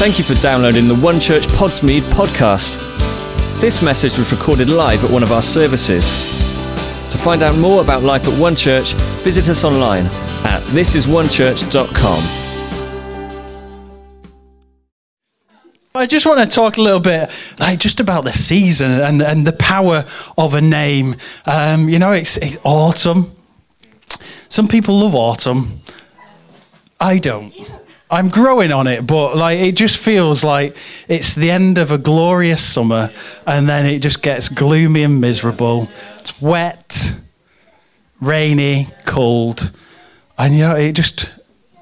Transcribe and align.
Thank 0.00 0.16
you 0.16 0.24
for 0.24 0.32
downloading 0.40 0.88
the 0.88 0.94
One 0.94 1.20
Church 1.20 1.46
Podsmead 1.48 2.00
podcast. 2.00 2.80
This 3.60 3.82
message 3.82 4.16
was 4.16 4.32
recorded 4.32 4.70
live 4.70 5.04
at 5.04 5.10
one 5.10 5.22
of 5.22 5.30
our 5.30 5.42
services. 5.42 6.08
To 7.12 7.18
find 7.18 7.42
out 7.42 7.58
more 7.58 7.82
about 7.82 8.02
life 8.02 8.26
at 8.26 8.40
One 8.40 8.56
Church, 8.56 8.94
visit 9.22 9.46
us 9.50 9.62
online 9.62 10.06
at 10.46 10.62
thisisonechurch.com. 10.68 12.22
I 15.94 16.06
just 16.06 16.24
want 16.24 16.40
to 16.40 16.46
talk 16.46 16.78
a 16.78 16.80
little 16.80 17.00
bit, 17.00 17.30
like 17.58 17.78
just 17.78 18.00
about 18.00 18.24
the 18.24 18.32
season 18.32 18.92
and, 18.92 19.20
and 19.20 19.46
the 19.46 19.52
power 19.52 20.06
of 20.38 20.54
a 20.54 20.62
name. 20.62 21.16
Um, 21.44 21.90
you 21.90 21.98
know, 21.98 22.12
it's, 22.12 22.38
it's 22.38 22.56
autumn. 22.64 23.30
Some 24.48 24.66
people 24.66 24.94
love 25.00 25.14
autumn. 25.14 25.82
I 26.98 27.18
don't. 27.18 27.52
I'm 28.10 28.28
growing 28.28 28.72
on 28.72 28.88
it, 28.88 29.06
but 29.06 29.36
like 29.36 29.60
it 29.60 29.76
just 29.76 29.96
feels 29.96 30.42
like 30.42 30.76
it's 31.06 31.34
the 31.34 31.50
end 31.50 31.78
of 31.78 31.92
a 31.92 31.98
glorious 31.98 32.62
summer, 32.62 33.12
and 33.46 33.68
then 33.68 33.86
it 33.86 34.00
just 34.00 34.22
gets 34.22 34.48
gloomy 34.48 35.04
and 35.04 35.20
miserable. 35.20 35.88
It's 36.18 36.40
wet, 36.42 37.20
rainy, 38.20 38.88
cold, 39.06 39.70
and 40.36 40.54
you 40.54 40.60
know 40.60 40.74
it 40.74 40.92
just 40.92 41.30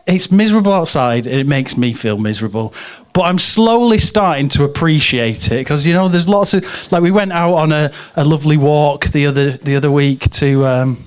it's 0.07 0.31
miserable 0.31 0.73
outside 0.73 1.27
and 1.27 1.39
it 1.39 1.47
makes 1.47 1.77
me 1.77 1.93
feel 1.93 2.19
miserable. 2.19 2.75
But 3.15 3.23
i'm 3.23 3.39
slowly 3.41 3.99
starting 3.99 4.49
to 4.51 4.63
appreciate 4.63 5.47
it 5.51 5.59
because 5.59 5.85
you 5.85 5.93
know 5.93 6.09
there's 6.09 6.29
lots 6.29 6.55
of 6.55 6.93
like 6.93 7.03
we 7.03 7.11
went 7.11 7.33
out 7.33 7.55
on 7.55 7.73
a, 7.73 7.91
a 8.15 8.25
lovely 8.25 8.57
walk 8.57 9.07
the 9.07 9.27
other 9.27 9.53
the 9.53 9.75
other 9.75 9.91
week 9.91 10.31
to 10.31 10.65
um, 10.65 11.05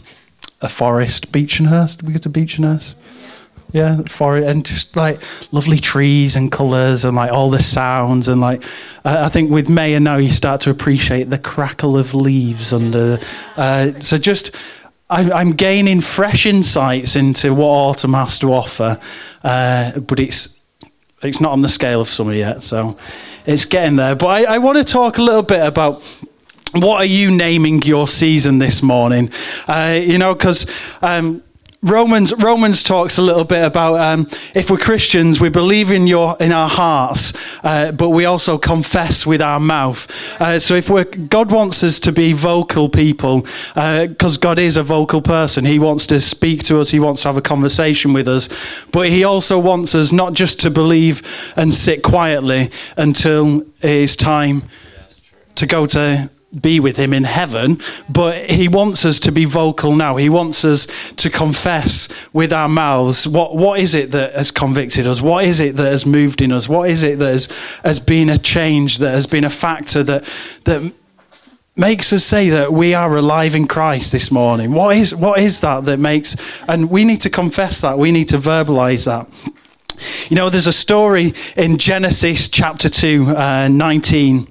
a 0.62 0.68
forest 0.68 1.32
beechenhurst 1.32 2.00
did 2.00 2.08
we 2.08 2.12
go 2.12 2.20
to 2.20 2.30
beechenhurst 2.30 2.96
yeah 3.72 4.02
forest 4.04 4.48
and 4.48 4.66
just 4.66 4.96
like 4.96 5.22
lovely 5.52 5.80
trees 5.80 6.36
and 6.36 6.52
colors 6.52 7.06
and 7.06 7.16
like 7.16 7.32
all 7.32 7.50
the 7.50 7.62
sounds 7.62 8.28
and 8.28 8.42
like 8.42 8.64
uh, 9.06 9.24
i 9.26 9.30
think 9.30 9.50
with 9.50 9.70
may 9.70 9.94
and 9.94 10.04
now 10.04 10.18
you 10.18 10.30
start 10.32 10.62
to 10.62 10.70
appreciate 10.70 11.30
the 11.30 11.38
crackle 11.38 11.98
of 11.98 12.14
leaves 12.14 12.74
under 12.74 13.18
uh, 13.58 13.92
so 14.00 14.18
just 14.18 14.56
I'm, 15.12 15.32
I'm 15.34 15.52
gaining 15.52 16.00
fresh 16.00 16.46
insights 16.46 17.18
into 17.18 17.54
what 17.54 17.68
autumn 17.68 18.14
has 18.14 18.40
to 18.40 18.54
offer, 18.54 18.98
uh, 19.44 20.00
but 20.00 20.22
it's 20.22 20.66
it's 21.22 21.42
not 21.42 21.52
on 21.52 21.62
the 21.62 21.68
scale 21.68 22.02
of 22.02 22.10
summer 22.10 22.34
yet, 22.34 22.64
so 22.64 22.98
it's 23.46 23.66
getting 23.66 23.98
there. 23.98 24.16
But 24.16 24.28
I, 24.28 24.56
I 24.56 24.58
want 24.60 24.78
to 24.78 24.86
talk 24.86 25.18
a 25.18 25.22
little 25.22 25.44
bit 25.44 25.66
about 25.66 26.02
what 26.74 26.98
are 26.98 27.06
you 27.06 27.30
naming 27.30 27.82
your 27.82 28.08
season 28.08 28.60
this 28.60 28.82
morning? 28.82 29.32
Uh, 29.68 30.00
you 30.02 30.18
know, 30.18 30.34
because 30.34 30.72
um, 31.02 31.44
Romans 31.84 32.32
Romans 32.36 32.84
talks 32.84 33.18
a 33.18 33.24
little 33.24 33.44
bit 33.44 33.64
about 33.66 34.00
um, 34.00 34.28
if 34.54 34.70
we're 34.70 34.78
Christians, 34.78 35.42
we 35.42 35.50
believe 35.50 35.90
in 35.90 36.06
your 36.06 36.38
in 36.40 36.52
our 36.52 36.70
hearts, 36.70 37.34
uh, 37.64 37.92
but 37.92 38.10
we 38.10 38.26
also 38.26 38.60
confess 38.60 39.26
with 39.26 39.42
our 39.42 39.60
mouth. 39.60 40.08
Uh, 40.40 40.60
so 40.60 40.76
if 40.76 40.92
we're 40.92 41.06
God 41.06 41.50
wants 41.50 41.84
us 41.84 42.00
to 42.02 42.12
be 42.12 42.34
vocal 42.34 42.88
people, 42.88 43.42
because 43.74 44.38
uh, 44.38 44.42
God 44.42 44.60
is 44.60 44.78
a 44.78 44.84
vocal 44.84 45.24
person. 45.24 45.66
He 45.66 45.80
wants 45.80 46.06
to 46.08 46.22
speak 46.22 46.62
to 46.66 46.80
us. 46.80 46.92
He 46.92 47.00
wants 47.00 47.24
to 47.24 47.30
have 47.30 47.38
a 47.38 47.42
conversation 47.42 48.14
with 48.14 48.28
us, 48.28 48.48
but 48.92 49.10
He 49.10 49.24
also 49.24 49.58
wants 49.58 49.96
us 49.96 50.12
not 50.12 50.34
just 50.34 50.60
to 50.60 50.70
believe 50.70 51.24
and 51.56 51.74
sit 51.74 52.04
quietly 52.04 52.70
until 52.96 53.62
it 53.82 53.90
is 53.90 54.16
time 54.16 54.66
to 55.56 55.66
go 55.66 55.88
to 55.88 56.30
be 56.60 56.80
with 56.80 56.98
him 56.98 57.14
in 57.14 57.24
heaven, 57.24 57.80
but 58.10 58.50
he 58.50 58.68
wants 58.68 59.06
us 59.06 59.20
to 59.22 59.32
be 59.32 59.46
vocal 59.46 59.96
now. 59.96 60.18
He 60.18 60.28
wants 60.28 60.66
us 60.66 60.88
to 61.16 61.30
confess 61.30 62.10
with 62.34 62.52
our 62.52 62.68
mouths 62.68 63.28
what, 63.28 63.56
what 63.56 63.80
is 63.80 63.96
it 63.96 64.12
that 64.12 64.36
has 64.36 64.52
convicted 64.52 65.08
us? 65.08 65.22
What 65.22 65.46
is 65.46 65.60
it 65.60 65.78
that 65.78 65.90
has 65.90 66.06
moved 66.06 66.42
in 66.42 66.52
us? 66.52 66.68
What 66.68 66.90
is 66.90 67.04
it 67.04 67.20
that 67.20 67.32
has, 67.32 67.46
has 67.84 68.00
been 68.00 68.30
a 68.30 68.38
change, 68.38 68.98
that 68.98 69.12
has 69.12 69.28
been 69.28 69.46
a 69.46 69.50
factor 69.50 70.04
that, 70.04 70.30
that 70.66 70.94
makes 71.78 72.12
us 72.12 72.26
say 72.26 72.50
that 72.50 72.74
we 72.74 72.94
are 72.94 73.16
alive 73.16 73.56
in 73.56 73.66
Christ 73.66 74.12
this 74.12 74.30
morning? 74.30 74.74
What 74.74 74.98
is, 74.98 75.16
what 75.16 75.40
is 75.40 75.62
that 75.62 75.86
that 75.86 76.00
makes, 76.00 76.36
and 76.68 76.90
we 76.90 77.06
need 77.06 77.22
to 77.22 77.30
confess 77.30 77.80
that, 77.80 77.98
we 77.98 78.12
need 78.12 78.28
to 78.28 78.38
verbalize 78.38 79.06
that. 79.06 79.30
You 80.30 80.36
know, 80.36 80.50
there's 80.50 80.68
a 80.68 80.74
story 80.74 81.34
in 81.56 81.78
Genesis 81.78 82.50
chapter 82.50 82.90
2, 82.90 83.38
uh, 83.38 83.68
19 83.70 84.48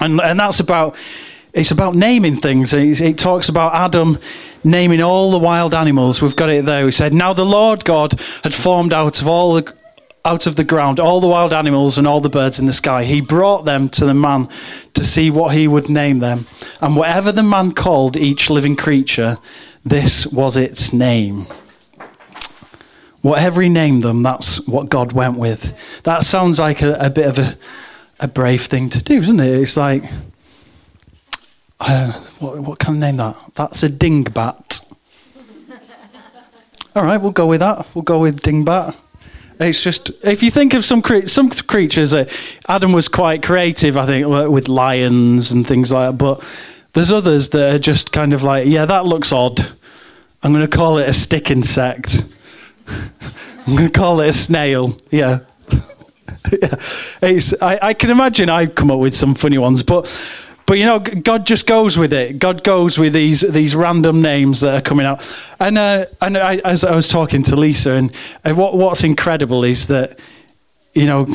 and, 0.00 0.20
and 0.20 0.38
that's 0.38 0.60
about, 0.60 0.96
it's 1.52 1.70
about 1.70 1.94
naming 1.94 2.36
things. 2.36 2.72
It, 2.72 3.00
it 3.00 3.18
talks 3.18 3.48
about 3.48 3.74
Adam 3.74 4.18
naming 4.62 5.00
all 5.00 5.30
the 5.30 5.38
wild 5.38 5.74
animals. 5.74 6.20
We've 6.20 6.36
got 6.36 6.50
it 6.50 6.64
there. 6.64 6.84
He 6.84 6.92
said, 6.92 7.14
Now 7.14 7.32
the 7.32 7.44
Lord 7.44 7.84
God 7.84 8.20
had 8.42 8.52
formed 8.52 8.92
out 8.92 9.20
of 9.20 9.28
all 9.28 9.54
the 9.54 9.74
out 10.26 10.46
of 10.48 10.56
the 10.56 10.64
ground 10.64 10.98
all 10.98 11.20
the 11.20 11.28
wild 11.28 11.52
animals 11.52 11.96
and 11.96 12.06
all 12.06 12.20
the 12.20 12.28
birds 12.28 12.58
in 12.58 12.66
the 12.66 12.72
sky. 12.72 13.04
He 13.04 13.20
brought 13.20 13.64
them 13.64 13.88
to 13.90 14.04
the 14.04 14.12
man 14.12 14.48
to 14.94 15.04
see 15.04 15.30
what 15.30 15.54
he 15.54 15.68
would 15.68 15.88
name 15.88 16.18
them. 16.18 16.46
And 16.80 16.96
whatever 16.96 17.30
the 17.30 17.44
man 17.44 17.70
called 17.70 18.16
each 18.16 18.50
living 18.50 18.74
creature, 18.74 19.36
this 19.84 20.26
was 20.26 20.56
its 20.56 20.92
name. 20.92 21.46
Whatever 23.22 23.62
he 23.62 23.68
named 23.68 24.02
them, 24.02 24.24
that's 24.24 24.66
what 24.66 24.88
God 24.88 25.12
went 25.12 25.38
with. 25.38 25.72
That 26.02 26.24
sounds 26.24 26.58
like 26.58 26.82
a, 26.82 26.94
a 26.94 27.08
bit 27.08 27.26
of 27.26 27.38
a 27.38 27.56
a 28.20 28.28
brave 28.28 28.62
thing 28.62 28.90
to 28.90 29.02
do, 29.02 29.18
isn't 29.18 29.40
it? 29.40 29.60
It's 29.60 29.76
like, 29.76 30.04
uh, 31.80 32.12
what, 32.38 32.58
what 32.60 32.78
can 32.78 32.96
I 32.96 33.06
name 33.06 33.16
that? 33.18 33.36
That's 33.54 33.82
a 33.82 33.88
dingbat. 33.88 34.82
All 36.94 37.04
right, 37.04 37.18
we'll 37.18 37.32
go 37.32 37.46
with 37.46 37.60
that. 37.60 37.86
We'll 37.94 38.02
go 38.02 38.20
with 38.20 38.40
dingbat. 38.40 38.96
It's 39.58 39.82
just 39.82 40.10
if 40.22 40.42
you 40.42 40.50
think 40.50 40.74
of 40.74 40.84
some 40.84 41.00
cre- 41.00 41.26
some 41.26 41.50
creatures, 41.50 42.12
uh, 42.12 42.26
Adam 42.68 42.92
was 42.92 43.08
quite 43.08 43.42
creative, 43.42 43.96
I 43.96 44.06
think, 44.06 44.26
with 44.26 44.68
lions 44.68 45.50
and 45.50 45.66
things 45.66 45.92
like 45.92 46.10
that. 46.10 46.18
But 46.18 46.44
there's 46.92 47.12
others 47.12 47.50
that 47.50 47.74
are 47.74 47.78
just 47.78 48.12
kind 48.12 48.32
of 48.32 48.42
like, 48.42 48.66
yeah, 48.66 48.84
that 48.86 49.06
looks 49.06 49.32
odd. 49.32 49.60
I'm 50.42 50.52
going 50.52 50.66
to 50.66 50.76
call 50.76 50.98
it 50.98 51.08
a 51.08 51.12
stick 51.12 51.50
insect. 51.50 52.22
I'm 52.88 53.76
going 53.76 53.90
to 53.90 53.98
call 53.98 54.20
it 54.20 54.28
a 54.28 54.32
snail. 54.32 54.98
Yeah, 55.10 55.40
it's, 57.22 57.60
I, 57.62 57.78
I 57.82 57.94
can 57.94 58.10
imagine 58.10 58.48
I'd 58.48 58.74
come 58.74 58.90
up 58.90 58.98
with 58.98 59.14
some 59.14 59.34
funny 59.34 59.58
ones, 59.58 59.82
but 59.82 60.06
but 60.66 60.78
you 60.78 60.84
know, 60.84 60.98
God 60.98 61.46
just 61.46 61.68
goes 61.68 61.96
with 61.96 62.12
it. 62.12 62.40
God 62.40 62.64
goes 62.64 62.98
with 62.98 63.12
these 63.12 63.40
these 63.40 63.76
random 63.76 64.20
names 64.20 64.60
that 64.60 64.74
are 64.74 64.82
coming 64.82 65.06
out. 65.06 65.24
And 65.60 65.78
uh, 65.78 66.06
and 66.20 66.36
I, 66.36 66.56
as 66.56 66.82
I 66.82 66.94
was 66.94 67.08
talking 67.08 67.44
to 67.44 67.56
Lisa, 67.56 67.92
and, 67.92 68.12
and 68.44 68.56
what 68.56 68.76
what's 68.76 69.04
incredible 69.04 69.62
is 69.62 69.86
that 69.86 70.18
you 70.92 71.06
know, 71.06 71.28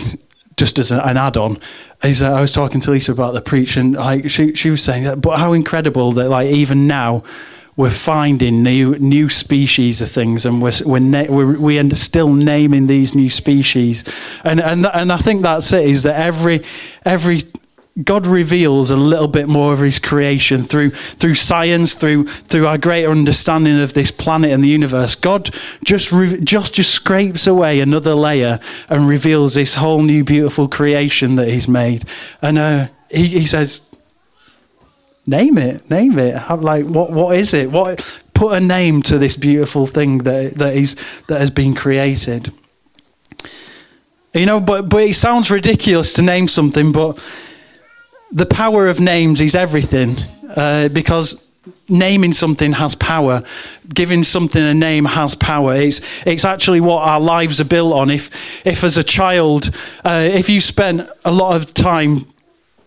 just 0.58 0.80
as 0.80 0.92
an 0.92 1.18
add-on, 1.18 1.60
is 2.04 2.22
uh, 2.22 2.34
I 2.34 2.42
was 2.42 2.52
talking 2.52 2.82
to 2.82 2.92
Lisa 2.92 3.14
about 3.14 3.34
the 3.34 3.42
preach, 3.42 3.78
and 3.78 3.94
like 3.94 4.30
she 4.30 4.54
she 4.54 4.70
was 4.70 4.84
saying 4.84 5.06
that, 5.06 5.22
but 5.22 5.40
how 5.40 5.54
incredible 5.54 6.12
that 6.14 6.30
like 6.30 6.50
even 6.50 6.88
now 6.88 7.24
we're 7.76 7.90
finding 7.90 8.64
new 8.64 8.98
new 8.98 9.30
species 9.30 10.02
of 10.02 10.12
things, 10.12 10.46
and 10.46 10.62
we're 10.62 10.72
we're, 10.86 11.00
na- 11.00 11.30
we're 11.30 11.58
we 11.58 11.90
still 11.92 12.34
naming 12.34 12.88
these 12.88 13.16
new 13.16 13.30
species, 13.30 14.04
and 14.44 14.60
and 14.60 14.86
and 14.86 15.12
I 15.12 15.18
think 15.18 15.42
that's 15.42 15.72
it. 15.74 15.88
Is 15.88 16.04
that 16.04 16.20
every 16.20 16.62
every 17.06 17.40
God 18.04 18.26
reveals 18.26 18.90
a 18.90 18.96
little 18.96 19.28
bit 19.28 19.48
more 19.48 19.74
of 19.74 19.80
His 19.80 20.00
creation 20.00 20.64
through 20.64 20.92
through 20.92 21.36
science, 21.36 21.94
through 21.94 22.26
through 22.26 22.68
our 22.68 22.78
greater 22.78 23.12
understanding 23.12 23.80
of 23.82 23.94
this 23.94 24.12
planet 24.12 24.52
and 24.52 24.64
the 24.64 24.70
universe. 24.70 25.16
God 25.16 25.54
just 25.84 26.12
re- 26.12 26.40
just 26.42 26.74
just 26.74 26.92
scrapes 26.92 27.48
away 27.48 27.80
another 27.80 28.16
layer 28.16 28.60
and 28.90 29.08
reveals 29.08 29.56
this 29.56 29.76
whole 29.76 30.02
new 30.04 30.24
beautiful 30.24 30.68
creation 30.68 31.36
that 31.36 31.50
He's 31.50 31.68
made. 31.68 32.04
And 32.42 32.58
uh, 32.58 32.88
he, 33.10 33.28
he 33.28 33.46
says, 33.46 33.82
name 35.26 35.58
it, 35.58 35.90
name 35.90 36.18
it. 36.20 36.36
Like, 36.50 36.86
what, 36.86 37.12
what 37.12 37.36
is 37.36 37.54
it? 37.54 37.72
What, 37.72 38.20
put 38.34 38.54
a 38.54 38.60
name 38.60 39.02
to 39.04 39.18
this 39.18 39.36
beautiful 39.36 39.86
thing 39.86 40.20
that, 40.20 40.58
that, 40.58 40.76
is, 40.76 40.96
that 41.28 41.40
has 41.40 41.52
been 41.52 41.76
created. 41.76 42.52
You 44.34 44.46
know, 44.46 44.60
but, 44.60 44.90
but 44.90 45.04
it 45.04 45.16
sounds 45.16 45.52
ridiculous 45.52 46.14
to 46.14 46.22
name 46.22 46.48
something, 46.48 46.92
but 46.92 47.22
the 48.32 48.46
power 48.46 48.88
of 48.88 49.00
names 49.00 49.42
is 49.42 49.56
everything 49.56 50.18
uh, 50.56 50.88
because 50.88 51.54
naming 51.90 52.34
something 52.34 52.72
has 52.72 52.96
power. 52.96 53.44
Giving 53.94 54.24
something 54.24 54.64
a 54.64 54.74
name 54.74 55.06
has 55.06 55.36
power. 55.36 55.76
It's, 55.76 56.02
it's 56.26 56.46
actually 56.46 56.80
what 56.80 57.08
our 57.08 57.20
lives 57.20 57.60
are 57.60 57.66
built 57.66 57.94
on. 57.94 58.10
If, 58.10 58.66
if 58.66 58.84
as 58.84 58.98
a 58.98 59.04
child, 59.04 59.70
uh, 60.04 60.30
if 60.32 60.50
you 60.50 60.62
spent 60.62 61.10
a 61.26 61.32
lot 61.32 61.56
of 61.56 61.74
time 61.74 62.26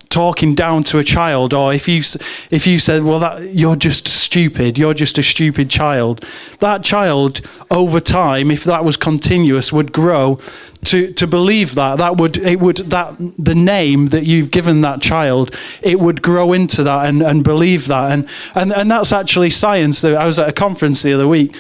talking 0.09 0.55
down 0.55 0.85
to 0.85 0.99
a 0.99 1.05
child, 1.05 1.55
or 1.55 1.75
if 1.75 1.89
you 1.89 2.03
if 2.51 2.67
you 2.67 2.79
said, 2.79 3.03
"Well, 3.05 3.19
that 3.21 3.55
you're 3.55 3.77
just 3.77 4.09
stupid, 4.09 4.79
you're 4.79 4.95
just 4.95 5.19
a 5.19 5.23
stupid 5.23 5.71
child," 5.71 6.25
that 6.61 6.83
child 6.83 7.41
over 7.71 8.01
time, 8.01 8.51
if 8.51 8.65
that 8.65 8.85
was 8.85 8.97
continuous, 8.97 9.73
would 9.73 9.93
grow 9.93 10.39
to 10.85 11.13
to 11.13 11.27
believe 11.27 11.75
that. 11.75 11.99
That 11.99 12.17
would 12.17 12.37
it 12.37 12.61
would 12.61 12.79
that 12.91 13.15
the 13.39 13.55
name 13.55 14.09
that 14.09 14.25
you've 14.25 14.51
given 14.51 14.83
that 14.83 15.01
child, 15.01 15.55
it 15.83 16.01
would 16.01 16.23
grow 16.23 16.53
into 16.53 16.83
that 16.83 17.07
and, 17.07 17.23
and 17.23 17.43
believe 17.43 17.87
that, 17.89 18.13
and 18.13 18.29
and 18.55 18.73
and 18.73 18.91
that's 18.91 19.13
actually 19.13 19.51
science. 19.51 20.05
I 20.05 20.27
was 20.27 20.39
at 20.39 20.49
a 20.49 20.53
conference 20.53 21.03
the 21.03 21.13
other 21.15 21.29
week, 21.29 21.57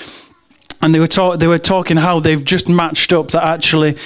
and 0.80 0.94
they 0.94 1.00
were 1.00 1.08
talk, 1.08 1.38
they 1.40 1.46
were 1.46 1.58
talking 1.58 1.96
how 1.96 2.20
they've 2.20 2.44
just 2.44 2.68
matched 2.68 3.12
up 3.12 3.30
that 3.30 3.42
actually 3.42 3.96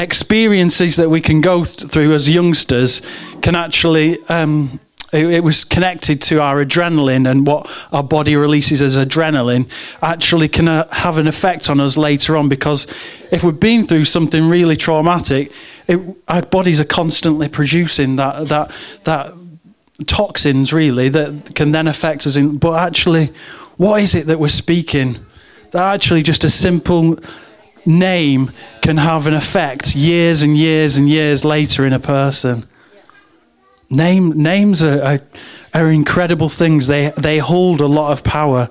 experiences 0.00 0.96
that 0.96 1.08
we 1.08 1.20
can 1.20 1.40
go 1.40 1.64
th- 1.64 1.90
through 1.90 2.12
as 2.12 2.28
youngsters 2.28 3.02
can 3.42 3.54
actually. 3.54 4.22
Um, 4.26 4.80
it, 5.12 5.26
it 5.26 5.40
was 5.40 5.64
connected 5.64 6.22
to 6.22 6.40
our 6.40 6.64
adrenaline 6.64 7.28
and 7.28 7.44
what 7.44 7.68
our 7.92 8.04
body 8.04 8.36
releases 8.36 8.80
as 8.80 8.96
adrenaline 8.96 9.68
actually 10.00 10.48
can 10.48 10.68
uh, 10.68 10.88
have 10.92 11.18
an 11.18 11.26
effect 11.26 11.68
on 11.68 11.80
us 11.80 11.96
later 11.96 12.36
on 12.36 12.48
because 12.48 12.86
if 13.32 13.42
we've 13.42 13.58
been 13.58 13.84
through 13.84 14.04
something 14.04 14.48
really 14.48 14.76
traumatic, 14.76 15.52
it, 15.88 15.98
our 16.28 16.42
bodies 16.42 16.80
are 16.80 16.84
constantly 16.84 17.48
producing 17.48 18.16
that 18.16 18.46
that 18.48 18.70
that 19.02 19.34
toxins 20.06 20.72
really 20.72 21.08
that 21.08 21.54
can 21.54 21.72
then 21.72 21.86
affect 21.86 22.26
us 22.26 22.36
in 22.36 22.56
but 22.56 22.78
actually 22.78 23.26
what 23.76 24.02
is 24.02 24.14
it 24.14 24.26
that 24.26 24.38
we're 24.38 24.48
speaking 24.48 25.18
that 25.72 25.94
actually 25.94 26.22
just 26.22 26.42
a 26.42 26.48
simple 26.50 27.18
name 27.86 28.50
can 28.82 28.96
have 28.96 29.26
an 29.26 29.34
effect 29.34 29.94
years 29.94 30.42
and 30.42 30.56
years 30.56 30.96
and 30.96 31.08
years 31.08 31.44
later 31.44 31.86
in 31.86 31.92
a 31.92 32.00
person 32.00 32.66
Name, 33.90 34.30
names 34.30 34.84
are, 34.84 35.02
are, 35.02 35.20
are 35.74 35.90
incredible 35.90 36.48
things. 36.48 36.86
They, 36.86 37.12
they 37.16 37.38
hold 37.38 37.80
a 37.80 37.86
lot 37.86 38.12
of 38.12 38.22
power. 38.22 38.70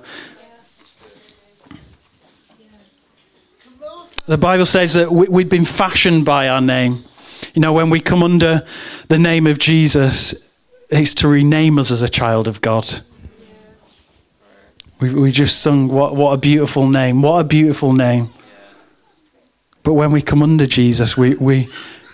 The 4.26 4.38
Bible 4.38 4.64
says 4.64 4.94
that 4.94 5.12
we, 5.12 5.28
we've 5.28 5.48
been 5.48 5.66
fashioned 5.66 6.24
by 6.24 6.48
our 6.48 6.62
name. 6.62 7.04
You 7.52 7.60
know, 7.60 7.74
when 7.74 7.90
we 7.90 8.00
come 8.00 8.22
under 8.22 8.64
the 9.08 9.18
name 9.18 9.46
of 9.46 9.58
Jesus, 9.58 10.50
it's 10.88 11.14
to 11.16 11.28
rename 11.28 11.78
us 11.78 11.90
as 11.90 12.00
a 12.00 12.08
child 12.08 12.48
of 12.48 12.62
God. 12.62 12.86
We, 15.00 15.12
we 15.12 15.32
just 15.32 15.60
sung, 15.60 15.88
what, 15.88 16.16
what 16.16 16.32
a 16.32 16.38
beautiful 16.38 16.88
name. 16.88 17.20
What 17.20 17.40
a 17.40 17.44
beautiful 17.44 17.92
name. 17.92 18.30
But 19.82 19.94
when 19.94 20.12
we 20.12 20.22
come 20.22 20.42
under 20.42 20.66
Jesus, 20.66 21.16
we, 21.16 21.34
we, 21.34 21.68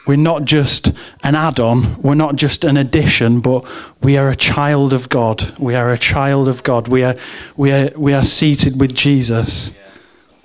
we're 0.07 0.17
not 0.17 0.45
just 0.45 0.93
an 1.25 1.35
add 1.35 1.59
on, 1.59 2.01
we're 2.01 2.15
not 2.15 2.37
just 2.37 2.63
an 2.65 2.77
addition, 2.77 3.41
but 3.41 3.67
we 4.03 4.17
are 4.17 4.29
a 4.29 4.37
child 4.37 4.93
of 4.93 5.09
God. 5.09 5.59
We 5.59 5.75
are 5.75 5.91
a 5.91 5.99
child 5.99 6.49
of 6.49 6.63
God. 6.63 6.87
We 6.87 7.03
are, 7.03 7.17
we 7.57 7.73
are, 7.73 7.91
we 7.97 8.13
are 8.15 8.25
seated 8.25 8.81
with 8.81 8.95
Jesus 8.95 9.77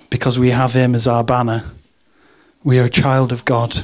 because 0.09 0.39
we 0.39 0.49
have 0.49 0.73
Him 0.73 0.95
as 0.95 1.07
our 1.07 1.23
banner. 1.23 1.63
We 2.63 2.79
are 2.79 2.85
a 2.85 2.89
child 2.89 3.31
of 3.31 3.45
God. 3.45 3.83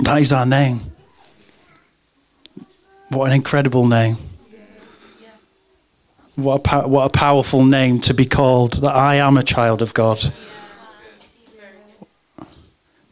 That 0.00 0.18
is 0.18 0.32
our 0.32 0.46
name. 0.46 0.80
What 3.10 3.26
an 3.26 3.32
incredible 3.32 3.86
name. 3.86 4.16
What 6.36 6.66
a, 6.72 6.88
what 6.88 7.04
a 7.04 7.10
powerful 7.10 7.64
name 7.64 8.00
to 8.00 8.14
be 8.14 8.24
called 8.24 8.80
that 8.80 8.96
I 8.96 9.16
am 9.16 9.36
a 9.36 9.42
child 9.42 9.82
of 9.82 9.94
God 9.94 10.32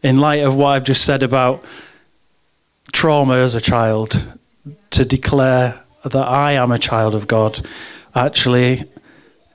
in 0.02 0.18
light 0.18 0.42
of 0.42 0.54
what 0.54 0.68
I've 0.68 0.84
just 0.84 1.04
said 1.04 1.22
about 1.22 1.64
trauma 2.92 3.36
as 3.36 3.54
a 3.54 3.60
child, 3.60 4.38
to 4.90 5.04
declare 5.04 5.82
that 6.04 6.28
I 6.28 6.52
am 6.52 6.70
a 6.70 6.78
child 6.78 7.14
of 7.14 7.26
God 7.26 7.66
actually 8.14 8.84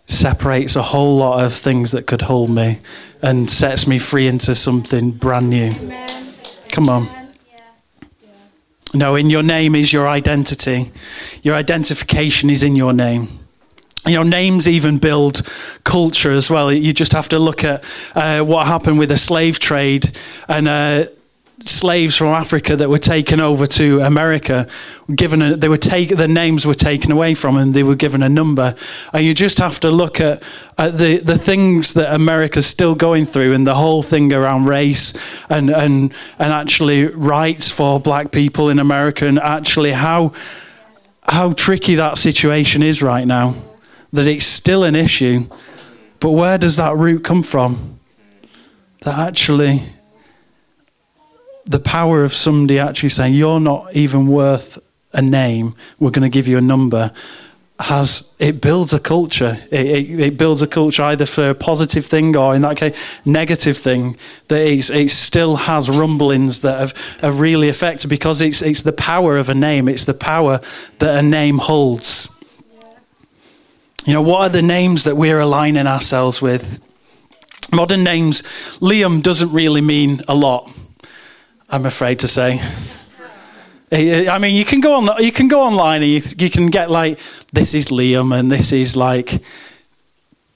separates 0.07 0.75
a 0.75 0.81
whole 0.81 1.17
lot 1.17 1.43
of 1.43 1.53
things 1.53 1.91
that 1.91 2.07
could 2.07 2.23
hold 2.23 2.49
me 2.49 2.79
and 3.21 3.49
sets 3.49 3.87
me 3.87 3.99
free 3.99 4.27
into 4.27 4.55
something 4.55 5.11
brand 5.11 5.49
new. 5.49 5.73
Come 6.69 6.89
on. 6.89 7.09
No, 8.93 9.15
in 9.15 9.29
your 9.29 9.43
name 9.43 9.75
is 9.75 9.91
your 9.91 10.07
identity. 10.07 10.91
Your 11.43 11.55
identification 11.55 12.49
is 12.49 12.63
in 12.63 12.75
your 12.75 12.93
name 12.93 13.46
you 14.07 14.13
know, 14.13 14.23
names 14.23 14.67
even 14.67 14.97
build 14.97 15.47
culture 15.83 16.31
as 16.31 16.49
well. 16.49 16.71
You 16.71 16.93
just 16.93 17.11
have 17.13 17.29
to 17.29 17.39
look 17.39 17.63
at 17.63 17.83
uh, 18.15 18.39
what 18.41 18.67
happened 18.67 18.99
with 18.99 19.09
the 19.09 19.17
slave 19.17 19.59
trade 19.59 20.17
and 20.47 20.67
uh, 20.67 21.07
slaves 21.61 22.15
from 22.15 22.27
Africa 22.27 22.75
that 22.75 22.89
were 22.89 22.99
taken 22.99 23.39
over 23.39 23.65
to 23.65 23.99
America. 24.01 24.67
Given 25.13 25.41
a, 25.41 25.57
they 25.57 25.67
were 25.67 25.77
take 25.77 26.15
the 26.15 26.27
names 26.27 26.65
were 26.65 26.73
taken 26.73 27.11
away 27.11 27.33
from 27.33 27.55
them. 27.55 27.71
They 27.71 27.83
were 27.83 27.95
given 27.95 28.21
a 28.23 28.29
number, 28.29 28.75
and 29.13 29.25
you 29.25 29.33
just 29.33 29.57
have 29.57 29.79
to 29.81 29.91
look 29.91 30.21
at, 30.21 30.41
at 30.77 30.97
the 30.97 31.17
the 31.17 31.37
things 31.37 31.93
that 31.93 32.13
America's 32.13 32.67
still 32.67 32.95
going 32.95 33.25
through 33.25 33.53
and 33.53 33.65
the 33.65 33.75
whole 33.75 34.03
thing 34.03 34.31
around 34.31 34.65
race 34.65 35.13
and 35.49 35.69
and 35.69 36.13
and 36.39 36.53
actually 36.53 37.05
rights 37.07 37.69
for 37.69 37.99
black 37.99 38.31
people 38.31 38.69
in 38.69 38.79
America 38.79 39.25
and 39.25 39.39
actually 39.39 39.91
how 39.91 40.31
how 41.23 41.51
tricky 41.53 41.95
that 41.95 42.17
situation 42.17 42.83
is 42.83 43.01
right 43.01 43.27
now 43.27 43.55
that 44.13 44.27
it's 44.27 44.45
still 44.45 44.83
an 44.83 44.95
issue. 44.95 45.47
But 46.19 46.31
where 46.31 46.57
does 46.57 46.77
that 46.77 46.95
root 46.95 47.23
come 47.23 47.43
from? 47.43 47.99
That 49.01 49.19
actually, 49.19 49.81
the 51.65 51.79
power 51.79 52.23
of 52.23 52.33
somebody 52.33 52.79
actually 52.79 53.09
saying, 53.09 53.33
You're 53.33 53.59
not 53.59 53.95
even 53.95 54.27
worth 54.27 54.79
a 55.13 55.21
name, 55.21 55.75
we're 55.99 56.11
going 56.11 56.29
to 56.29 56.33
give 56.33 56.47
you 56.47 56.57
a 56.57 56.61
number, 56.61 57.11
has 57.79 58.33
it 58.39 58.59
builds 58.59 58.91
a 58.93 58.99
culture. 58.99 59.57
It, 59.71 59.85
it, 59.85 60.19
it, 60.19 60.37
builds 60.37 60.61
a 60.61 60.67
culture 60.67 61.03
either 61.03 61.27
for 61.27 61.51
a 61.51 61.55
positive 61.55 62.05
thing 62.05 62.35
or, 62.35 62.55
in 62.55 62.63
that 62.63 62.77
case, 62.77 62.97
negative 63.23 63.77
thing. 63.77 64.17
That 64.47 64.65
it 64.65 65.09
still 65.09 65.55
has 65.55 65.89
rumblings 65.89 66.61
that 66.61 66.79
have, 66.79 66.97
have 67.21 67.39
really 67.39 67.69
affected 67.69 68.09
because 68.09 68.41
it's 68.41 68.61
it's 68.61 68.81
the 68.81 68.93
power 68.93 69.37
of 69.37 69.49
a 69.49 69.53
name. 69.53 69.87
It's 69.87 70.05
the 70.05 70.15
power 70.15 70.59
that 70.99 71.17
a 71.17 71.21
name 71.21 71.59
holds. 71.59 72.29
You 74.07 74.13
know, 74.13 74.21
what 74.21 74.39
are 74.39 74.49
the 74.49 74.61
names 74.61 75.03
that 75.03 75.17
we're 75.17 75.37
aligning 75.37 75.85
ourselves 75.85 76.41
with? 76.41 76.81
Modern 77.73 78.05
names, 78.05 78.41
Liam 78.79 79.21
doesn't 79.21 79.51
really 79.51 79.81
mean 79.81 80.21
a 80.29 80.33
lot, 80.33 80.71
I'm 81.69 81.85
afraid 81.85 82.19
to 82.19 82.27
say. 82.29 82.61
I 83.91 84.39
mean, 84.39 84.55
you 84.55 84.63
can 84.63 84.79
go 84.79 84.93
on. 84.93 85.21
You 85.21 85.33
can 85.33 85.49
go 85.49 85.61
online 85.61 86.03
and 86.03 86.11
you, 86.11 86.21
you 86.37 86.49
can 86.49 86.67
get 86.67 86.89
like 86.89 87.19
this 87.51 87.73
is 87.73 87.89
Liam 87.89 88.33
and 88.33 88.49
this 88.49 88.71
is 88.71 88.95
like 88.95 89.41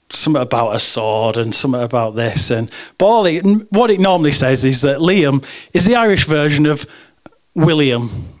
something 0.08 0.40
about 0.40 0.74
a 0.74 0.80
sword 0.80 1.36
and 1.36 1.54
something 1.54 1.82
about 1.82 2.14
this 2.14 2.50
and 2.50 2.70
but 2.98 3.06
all 3.06 3.24
it, 3.24 3.42
what 3.70 3.90
it 3.90 3.98
normally 4.00 4.32
says 4.32 4.64
is 4.64 4.82
that 4.82 4.98
Liam 4.98 5.44
is 5.72 5.86
the 5.86 5.94
Irish 5.94 6.26
version 6.26 6.66
of 6.66 6.86
William 7.54 8.31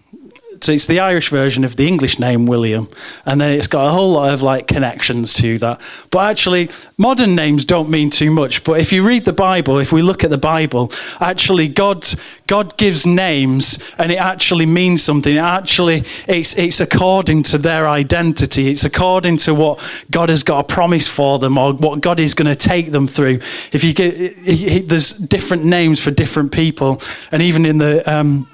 so 0.62 0.72
it's 0.72 0.86
the 0.86 1.00
Irish 1.00 1.28
version 1.30 1.64
of 1.64 1.76
the 1.76 1.88
English 1.88 2.18
name 2.18 2.46
William, 2.46 2.88
and 3.26 3.40
then 3.40 3.52
it's 3.52 3.66
got 3.66 3.88
a 3.88 3.90
whole 3.90 4.12
lot 4.12 4.32
of 4.32 4.42
like 4.42 4.68
connections 4.68 5.34
to 5.34 5.58
that. 5.58 5.80
But 6.10 6.30
actually, 6.30 6.70
modern 6.96 7.34
names 7.34 7.64
don't 7.64 7.90
mean 7.90 8.10
too 8.10 8.30
much. 8.30 8.62
But 8.62 8.80
if 8.80 8.92
you 8.92 9.02
read 9.02 9.24
the 9.24 9.32
Bible, 9.32 9.78
if 9.78 9.92
we 9.92 10.02
look 10.02 10.22
at 10.22 10.30
the 10.30 10.38
Bible, 10.38 10.92
actually 11.20 11.68
God 11.68 12.06
God 12.46 12.76
gives 12.76 13.06
names, 13.06 13.78
and 13.98 14.12
it 14.12 14.18
actually 14.18 14.66
means 14.66 15.02
something. 15.02 15.34
It 15.34 15.38
actually, 15.38 16.04
it's 16.28 16.56
it's 16.56 16.80
according 16.80 17.44
to 17.44 17.58
their 17.58 17.88
identity. 17.88 18.68
It's 18.68 18.84
according 18.84 19.38
to 19.38 19.54
what 19.54 19.80
God 20.10 20.28
has 20.28 20.42
got 20.42 20.60
a 20.60 20.74
promise 20.74 21.08
for 21.08 21.38
them, 21.38 21.58
or 21.58 21.72
what 21.72 22.00
God 22.00 22.20
is 22.20 22.34
going 22.34 22.54
to 22.54 22.56
take 22.56 22.92
them 22.92 23.08
through. 23.08 23.40
If 23.72 23.82
you 23.82 23.94
get, 23.94 24.88
there's 24.88 25.12
different 25.12 25.64
names 25.64 26.00
for 26.00 26.10
different 26.10 26.52
people, 26.52 27.00
and 27.32 27.42
even 27.42 27.66
in 27.66 27.78
the 27.78 28.02
um, 28.12 28.46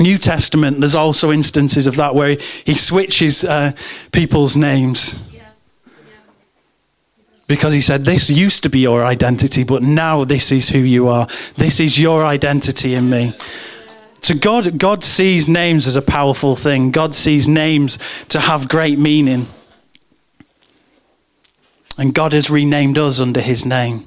New 0.00 0.18
Testament, 0.18 0.80
there's 0.80 0.94
also 0.94 1.30
instances 1.30 1.86
of 1.86 1.96
that 1.96 2.14
where 2.14 2.36
he 2.64 2.74
switches 2.74 3.44
uh, 3.44 3.72
people's 4.12 4.56
names. 4.56 5.28
Because 7.46 7.72
he 7.72 7.80
said, 7.80 8.04
This 8.04 8.30
used 8.30 8.62
to 8.62 8.70
be 8.70 8.80
your 8.80 9.04
identity, 9.04 9.64
but 9.64 9.82
now 9.82 10.24
this 10.24 10.50
is 10.50 10.70
who 10.70 10.78
you 10.78 11.08
are. 11.08 11.26
This 11.56 11.80
is 11.80 11.98
your 11.98 12.24
identity 12.24 12.94
in 12.94 13.10
me. 13.10 13.36
To 14.22 14.34
God, 14.34 14.78
God 14.78 15.04
sees 15.04 15.48
names 15.48 15.86
as 15.86 15.96
a 15.96 16.02
powerful 16.02 16.54
thing. 16.54 16.92
God 16.92 17.14
sees 17.14 17.48
names 17.48 17.98
to 18.28 18.40
have 18.40 18.68
great 18.68 18.98
meaning. 18.98 19.48
And 21.98 22.14
God 22.14 22.32
has 22.32 22.48
renamed 22.48 22.96
us 22.96 23.20
under 23.20 23.40
his 23.40 23.66
name. 23.66 24.06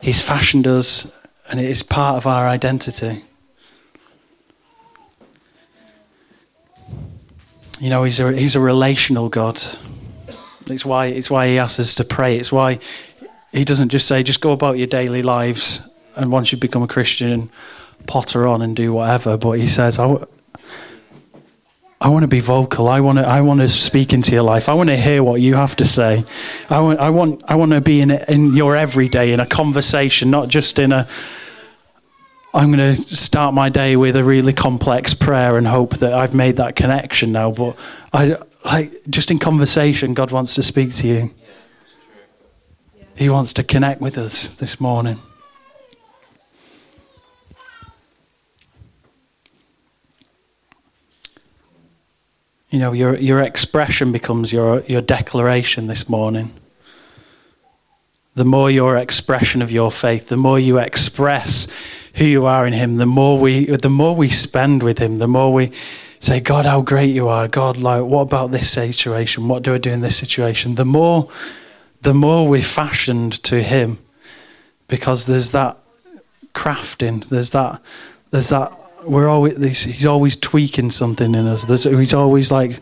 He's 0.00 0.22
fashioned 0.22 0.66
us, 0.66 1.12
and 1.50 1.60
it 1.60 1.68
is 1.68 1.82
part 1.82 2.16
of 2.16 2.26
our 2.26 2.48
identity. 2.48 3.24
You 7.80 7.90
know, 7.90 8.02
he's 8.02 8.18
a, 8.18 8.32
he's 8.32 8.56
a 8.56 8.60
relational 8.60 9.28
God. 9.28 9.60
It's 10.66 10.84
why, 10.84 11.06
it's 11.06 11.30
why 11.30 11.48
he 11.48 11.58
asks 11.58 11.78
us 11.78 11.94
to 11.96 12.04
pray. 12.04 12.36
It's 12.38 12.50
why 12.50 12.80
he 13.52 13.64
doesn't 13.64 13.90
just 13.90 14.08
say, 14.08 14.22
just 14.22 14.40
go 14.40 14.52
about 14.52 14.78
your 14.78 14.88
daily 14.88 15.22
lives, 15.22 15.88
and 16.16 16.32
once 16.32 16.50
you 16.50 16.58
become 16.58 16.82
a 16.82 16.88
Christian, 16.88 17.50
potter 18.06 18.46
on 18.46 18.62
and 18.62 18.74
do 18.74 18.92
whatever. 18.92 19.36
But 19.36 19.52
he 19.52 19.68
says, 19.68 19.98
I, 19.98 20.08
w- 20.08 20.26
I 22.00 22.08
want 22.08 22.24
to 22.24 22.28
be 22.28 22.40
vocal. 22.40 22.88
I 22.88 23.00
want 23.00 23.18
to, 23.18 23.26
I 23.26 23.40
want 23.42 23.60
to 23.60 23.68
speak 23.68 24.12
into 24.12 24.32
your 24.32 24.42
life. 24.42 24.68
I 24.68 24.74
want 24.74 24.88
to 24.88 24.96
hear 24.96 25.22
what 25.22 25.40
you 25.40 25.54
have 25.54 25.76
to 25.76 25.84
say. 25.84 26.24
I 26.68 26.80
want, 26.80 26.98
I 27.00 27.10
want, 27.10 27.44
I 27.46 27.54
want 27.54 27.72
to 27.72 27.80
be 27.80 28.00
in, 28.00 28.10
in 28.10 28.54
your 28.54 28.76
everyday, 28.76 29.32
in 29.32 29.40
a 29.40 29.46
conversation, 29.46 30.30
not 30.30 30.48
just 30.48 30.78
in 30.78 30.92
a, 30.92 31.06
I'm 32.58 32.72
going 32.72 32.96
to 32.96 33.14
start 33.14 33.54
my 33.54 33.68
day 33.68 33.94
with 33.94 34.16
a 34.16 34.24
really 34.24 34.52
complex 34.52 35.14
prayer 35.14 35.56
and 35.56 35.64
hope 35.64 35.98
that 35.98 36.12
I've 36.12 36.34
made 36.34 36.56
that 36.56 36.74
connection 36.74 37.30
now. 37.30 37.52
But 37.52 37.78
I, 38.12 38.90
just 39.08 39.30
in 39.30 39.38
conversation, 39.38 40.12
God 40.12 40.32
wants 40.32 40.56
to 40.56 40.64
speak 40.64 40.92
to 40.96 41.06
you. 41.06 41.30
He 43.14 43.30
wants 43.30 43.52
to 43.52 43.62
connect 43.62 44.00
with 44.00 44.18
us 44.18 44.48
this 44.48 44.80
morning. 44.80 45.18
You 52.70 52.80
know, 52.80 52.90
your, 52.90 53.14
your 53.18 53.38
expression 53.40 54.10
becomes 54.10 54.52
your, 54.52 54.80
your 54.80 55.00
declaration 55.00 55.86
this 55.86 56.08
morning 56.08 56.58
the 58.38 58.44
more 58.44 58.70
your 58.70 58.96
expression 58.96 59.60
of 59.62 59.72
your 59.72 59.90
faith, 59.90 60.28
the 60.28 60.36
more 60.36 60.60
you 60.60 60.78
express 60.78 61.66
who 62.18 62.24
you 62.24 62.46
are 62.46 62.66
in 62.66 62.72
Him, 62.72 62.96
the 62.96 63.06
more 63.06 63.38
we, 63.38 63.66
the 63.66 63.90
more 63.90 64.14
we 64.14 64.28
spend 64.28 64.82
with 64.82 64.98
Him, 64.98 65.18
the 65.18 65.28
more 65.28 65.52
we 65.52 65.72
say, 66.20 66.40
God, 66.40 66.66
how 66.66 66.80
great 66.80 67.10
you 67.10 67.28
are. 67.28 67.48
God, 67.48 67.76
like, 67.76 68.02
what 68.02 68.22
about 68.22 68.50
this 68.50 68.72
situation? 68.72 69.48
What 69.48 69.62
do 69.62 69.74
I 69.74 69.78
do 69.78 69.90
in 69.90 70.00
this 70.00 70.16
situation? 70.16 70.74
The 70.74 70.84
more, 70.84 71.28
the 72.02 72.14
more 72.14 72.46
we're 72.46 72.60
fashioned 72.60 73.42
to 73.44 73.62
Him, 73.62 73.98
because 74.88 75.26
there's 75.26 75.52
that 75.52 75.78
crafting, 76.54 77.24
there's 77.28 77.50
that, 77.50 77.80
there's 78.30 78.48
that 78.48 78.72
we're 79.04 79.28
always 79.28 79.84
he's 79.84 80.06
always 80.06 80.36
tweaking 80.36 80.90
something 80.90 81.34
in 81.34 81.46
us. 81.46 81.64
There's, 81.64 81.84
he's 81.84 82.14
always 82.14 82.50
like 82.50 82.80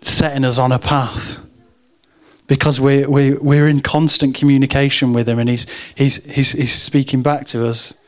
setting 0.00 0.44
us 0.44 0.58
on 0.58 0.72
a 0.72 0.78
path 0.78 1.38
because 2.46 2.80
we're, 2.80 3.08
we're, 3.08 3.38
we're 3.40 3.68
in 3.68 3.80
constant 3.80 4.34
communication 4.34 5.12
with 5.12 5.28
him 5.28 5.38
and 5.38 5.48
he's, 5.48 5.66
he's, 5.94 6.24
he's, 6.24 6.52
he's 6.52 6.72
speaking 6.72 7.22
back 7.22 7.46
to 7.46 7.66
us. 7.66 7.98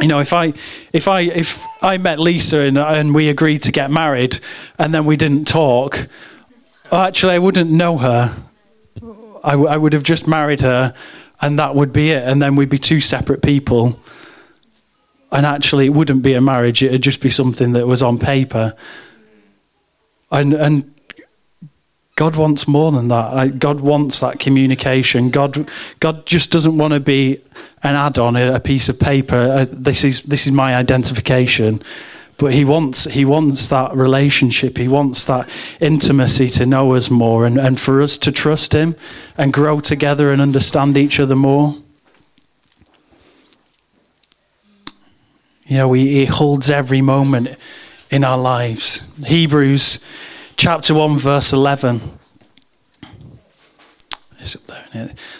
You 0.00 0.08
know, 0.08 0.20
if 0.20 0.32
I, 0.32 0.52
if 0.92 1.08
I, 1.08 1.20
if 1.20 1.64
I 1.82 1.96
met 1.98 2.18
Lisa 2.18 2.60
and, 2.60 2.76
and 2.76 3.14
we 3.14 3.28
agreed 3.28 3.62
to 3.62 3.72
get 3.72 3.90
married 3.90 4.38
and 4.78 4.94
then 4.94 5.06
we 5.06 5.16
didn't 5.16 5.46
talk, 5.46 6.06
actually, 6.92 7.34
I 7.34 7.38
wouldn't 7.38 7.70
know 7.70 7.96
her. 7.98 8.36
I, 9.42 9.52
w- 9.52 9.68
I 9.68 9.76
would 9.76 9.92
have 9.94 10.02
just 10.02 10.26
married 10.26 10.60
her 10.60 10.92
and 11.40 11.58
that 11.58 11.74
would 11.74 11.92
be 11.92 12.10
it. 12.10 12.22
And 12.24 12.42
then 12.42 12.56
we'd 12.56 12.68
be 12.68 12.78
two 12.78 13.00
separate 13.00 13.42
people 13.42 13.98
and 15.32 15.44
actually 15.44 15.86
it 15.86 15.90
wouldn't 15.90 16.22
be 16.22 16.34
a 16.34 16.40
marriage 16.40 16.82
it'd 16.82 17.02
just 17.02 17.20
be 17.20 17.30
something 17.30 17.72
that 17.72 17.86
was 17.86 18.02
on 18.02 18.18
paper 18.18 18.74
and 20.30 20.54
and 20.54 20.94
God 22.16 22.34
wants 22.34 22.66
more 22.66 22.92
than 22.92 23.08
that. 23.08 23.58
God 23.58 23.80
wants 23.80 24.20
that 24.20 24.38
communication. 24.38 25.28
God, 25.28 25.68
God 26.00 26.24
just 26.24 26.50
doesn't 26.50 26.78
want 26.78 26.94
to 26.94 27.00
be 27.00 27.42
an 27.82 27.94
add-on, 27.94 28.36
a 28.36 28.58
piece 28.58 28.88
of 28.88 28.98
paper. 28.98 29.36
Uh, 29.36 29.66
this 29.70 30.02
is 30.02 30.22
this 30.22 30.46
is 30.46 30.52
my 30.52 30.74
identification, 30.74 31.82
but 32.38 32.54
He 32.54 32.64
wants 32.64 33.04
He 33.04 33.26
wants 33.26 33.66
that 33.68 33.94
relationship. 33.94 34.78
He 34.78 34.88
wants 34.88 35.26
that 35.26 35.46
intimacy 35.78 36.48
to 36.50 36.64
know 36.64 36.94
us 36.94 37.10
more, 37.10 37.44
and, 37.44 37.58
and 37.58 37.78
for 37.78 38.00
us 38.00 38.16
to 38.18 38.32
trust 38.32 38.72
Him 38.72 38.96
and 39.36 39.52
grow 39.52 39.78
together 39.78 40.32
and 40.32 40.40
understand 40.40 40.96
each 40.96 41.20
other 41.20 41.36
more. 41.36 41.74
You 45.66 45.78
know, 45.78 45.92
he 45.94 46.26
holds 46.26 46.70
every 46.70 47.02
moment 47.02 47.58
in 48.08 48.22
our 48.22 48.38
lives. 48.38 49.12
Hebrews 49.26 50.04
chapter 50.56 50.94
1, 50.94 51.18
verse 51.18 51.52
11. 51.52 52.00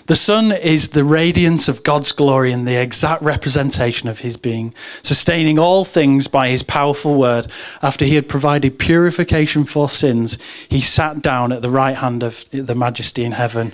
The 0.06 0.16
Son 0.16 0.52
is 0.52 0.90
the 0.90 1.04
radiance 1.04 1.68
of 1.68 1.82
God's 1.82 2.12
glory 2.12 2.52
and 2.52 2.66
the 2.66 2.80
exact 2.80 3.22
representation 3.22 4.08
of 4.08 4.20
his 4.20 4.36
being, 4.36 4.74
sustaining 5.02 5.58
all 5.58 5.84
things 5.84 6.26
by 6.26 6.48
his 6.48 6.62
powerful 6.62 7.14
word. 7.14 7.46
After 7.82 8.04
he 8.04 8.16
had 8.16 8.28
provided 8.28 8.78
purification 8.78 9.64
for 9.64 9.88
sins, 9.88 10.38
he 10.68 10.80
sat 10.80 11.22
down 11.22 11.52
at 11.52 11.62
the 11.62 11.70
right 11.70 11.96
hand 11.96 12.22
of 12.22 12.44
the 12.50 12.74
majesty 12.74 13.24
in 13.24 13.32
heaven. 13.32 13.72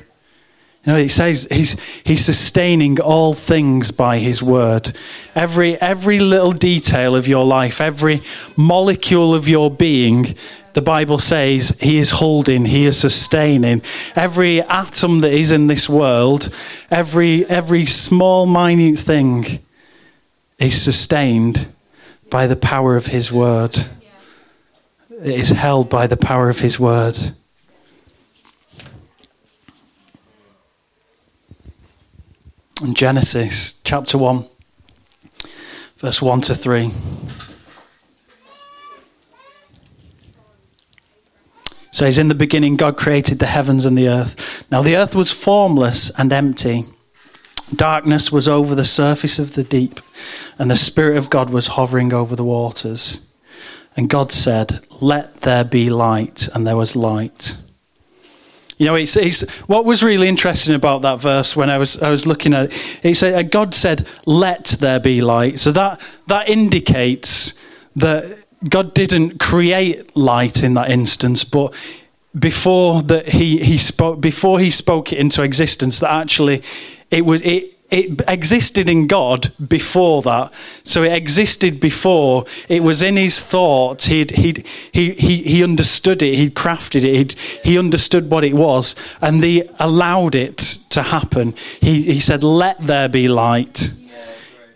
You 0.84 0.92
know, 0.92 0.98
he 0.98 1.08
says 1.08 1.46
he's, 1.50 1.80
he's 2.04 2.24
sustaining 2.24 3.00
all 3.00 3.34
things 3.34 3.90
by 3.92 4.18
his 4.18 4.42
word. 4.42 4.96
Every, 5.34 5.80
every 5.80 6.18
little 6.18 6.52
detail 6.52 7.14
of 7.14 7.28
your 7.28 7.44
life, 7.44 7.80
every 7.80 8.20
molecule 8.56 9.32
of 9.32 9.48
your 9.48 9.70
being, 9.70 10.36
the 10.74 10.82
Bible 10.82 11.18
says 11.18 11.76
he 11.80 11.98
is 11.98 12.10
holding, 12.10 12.66
he 12.66 12.86
is 12.86 12.98
sustaining. 12.98 13.82
Every 14.16 14.62
atom 14.62 15.20
that 15.20 15.32
is 15.32 15.52
in 15.52 15.66
this 15.66 15.88
world, 15.88 16.50
every, 16.90 17.46
every 17.46 17.86
small, 17.86 18.46
minute 18.46 18.98
thing 18.98 19.60
is 20.58 20.80
sustained 20.80 21.68
by 22.30 22.46
the 22.46 22.56
power 22.56 22.96
of 22.96 23.06
his 23.06 23.30
word. 23.30 23.76
It 25.10 25.38
is 25.38 25.50
held 25.50 25.88
by 25.88 26.06
the 26.06 26.16
power 26.16 26.48
of 26.48 26.60
his 26.60 26.80
word. 26.80 27.16
in 32.82 32.94
Genesis 32.94 33.80
chapter 33.84 34.18
1, 34.18 34.44
verse 35.98 36.20
1 36.20 36.40
to 36.42 36.54
3. 36.54 36.90
Says, 41.92 42.18
In 42.18 42.26
the 42.26 42.34
beginning, 42.34 42.76
God 42.76 42.96
created 42.96 43.38
the 43.38 43.46
heavens 43.46 43.86
and 43.86 43.96
the 43.96 44.08
earth. 44.08 44.66
Now 44.70 44.82
the 44.82 44.96
earth 44.96 45.14
was 45.14 45.30
formless 45.30 46.10
and 46.18 46.32
empty. 46.32 46.86
Darkness 47.74 48.32
was 48.32 48.48
over 48.48 48.74
the 48.74 48.84
surface 48.84 49.38
of 49.38 49.54
the 49.54 49.62
deep, 49.62 50.00
and 50.58 50.70
the 50.70 50.76
Spirit 50.76 51.16
of 51.16 51.30
God 51.30 51.50
was 51.50 51.68
hovering 51.68 52.12
over 52.12 52.34
the 52.34 52.44
waters. 52.44 53.32
And 53.96 54.08
God 54.08 54.32
said, 54.32 54.80
Let 55.00 55.42
there 55.42 55.64
be 55.64 55.88
light, 55.88 56.48
and 56.54 56.66
there 56.66 56.76
was 56.76 56.96
light. 56.96 57.54
You 58.78 58.86
know, 58.86 58.96
it's, 58.96 59.16
it's, 59.16 59.48
what 59.68 59.84
was 59.84 60.02
really 60.02 60.26
interesting 60.26 60.74
about 60.74 61.02
that 61.02 61.20
verse 61.20 61.54
when 61.54 61.70
I 61.70 61.78
was, 61.78 62.02
I 62.02 62.10
was 62.10 62.26
looking 62.26 62.52
at 62.52 62.72
it, 62.72 62.98
it 63.04 63.14
said, 63.14 63.50
God 63.52 63.76
said, 63.76 64.08
let 64.26 64.64
there 64.80 64.98
be 64.98 65.20
light. 65.20 65.60
So 65.60 65.70
that, 65.70 66.00
that 66.26 66.48
indicates 66.48 67.54
that 67.94 68.41
God 68.68 68.94
didn't 68.94 69.38
create 69.38 70.16
light 70.16 70.62
in 70.62 70.74
that 70.74 70.90
instance, 70.90 71.44
but 71.44 71.74
before 72.38 73.02
that 73.02 73.30
he, 73.30 73.58
he 73.58 73.76
spoke 73.76 74.20
before 74.20 74.58
he 74.60 74.70
spoke 74.70 75.12
it 75.12 75.18
into 75.18 75.42
existence, 75.42 76.00
that 76.00 76.10
actually 76.10 76.62
it 77.10 77.26
was 77.26 77.42
it 77.42 77.72
it 77.92 78.22
existed 78.26 78.88
in 78.88 79.06
God 79.06 79.52
before 79.68 80.22
that. 80.22 80.50
So 80.82 81.02
it 81.02 81.12
existed 81.12 81.78
before. 81.78 82.46
It 82.66 82.82
was 82.82 83.02
in 83.02 83.18
his 83.18 83.38
thoughts. 83.38 84.06
He'd, 84.06 84.30
he'd, 84.30 84.66
he, 84.90 85.12
he, 85.12 85.42
he 85.42 85.62
understood 85.62 86.22
it. 86.22 86.36
He'd 86.36 86.54
crafted 86.54 87.04
it. 87.04 87.12
He'd, 87.12 87.34
he 87.62 87.78
understood 87.78 88.30
what 88.30 88.44
it 88.44 88.54
was. 88.54 88.96
And 89.20 89.44
he 89.44 89.68
allowed 89.78 90.34
it 90.34 90.56
to 90.88 91.02
happen. 91.02 91.54
He, 91.82 92.00
he 92.00 92.18
said, 92.18 92.42
Let 92.42 92.78
there 92.80 93.10
be 93.10 93.28
light. 93.28 93.90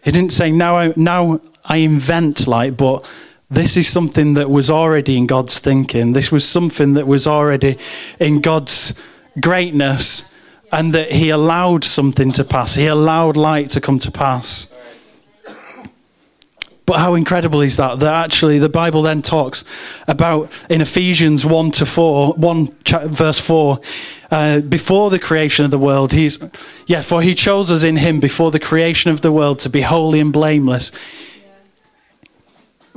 He 0.05 0.11
didn't 0.11 0.35
say, 0.35 0.51
Now 0.51 0.77
I, 0.77 0.93
now 0.95 1.41
I 1.65 1.79
invent 1.79 2.47
light, 2.47 2.77
but 2.77 3.11
this 3.51 3.77
is 3.77 3.89
something 3.89 4.35
that 4.35 4.51
was 4.51 4.71
already 4.71 5.17
in 5.17 5.27
God's 5.27 5.59
thinking. 5.59 6.13
This 6.13 6.33
was 6.33 6.47
something 6.49 6.95
that 6.95 7.07
was 7.07 7.27
already 7.27 7.79
in 8.19 8.41
God's 8.41 9.01
greatness 9.41 10.35
and 10.73 10.93
that 10.95 11.13
he 11.13 11.31
allowed 11.31 11.85
something 11.85 12.33
to 12.33 12.45
pass. 12.45 12.75
He 12.75 12.87
allowed 12.87 13.37
light 13.37 13.71
to 13.71 13.81
come 13.81 14.01
to 14.01 14.11
pass. 14.11 14.73
But 16.87 16.99
how 17.01 17.15
incredible 17.15 17.63
is 17.63 17.77
that? 17.79 17.99
That 17.99 18.15
actually 18.15 18.59
the 18.59 18.69
Bible 18.69 19.03
then 19.03 19.23
talks 19.23 19.65
about 20.07 20.51
in 20.71 20.81
Ephesians 20.81 21.45
1 21.45 21.73
to 21.73 21.87
4, 21.87 22.35
1 22.35 22.77
verse 23.07 23.41
4, 23.41 23.81
uh, 24.31 24.61
before 24.61 25.11
the 25.11 25.19
creation 25.19 25.65
of 25.65 25.71
the 25.71 25.79
world, 25.79 26.13
he's, 26.13 26.39
yeah, 26.87 27.03
for 27.03 27.23
he 27.23 27.35
chose 27.35 27.71
us 27.71 27.83
in 27.83 27.97
him 27.97 28.21
before 28.21 28.53
the 28.53 28.61
creation 28.61 29.11
of 29.11 29.21
the 29.21 29.33
world 29.33 29.59
to 29.61 29.69
be 29.69 29.83
holy 29.83 30.21
and 30.21 30.33
blameless 30.33 30.93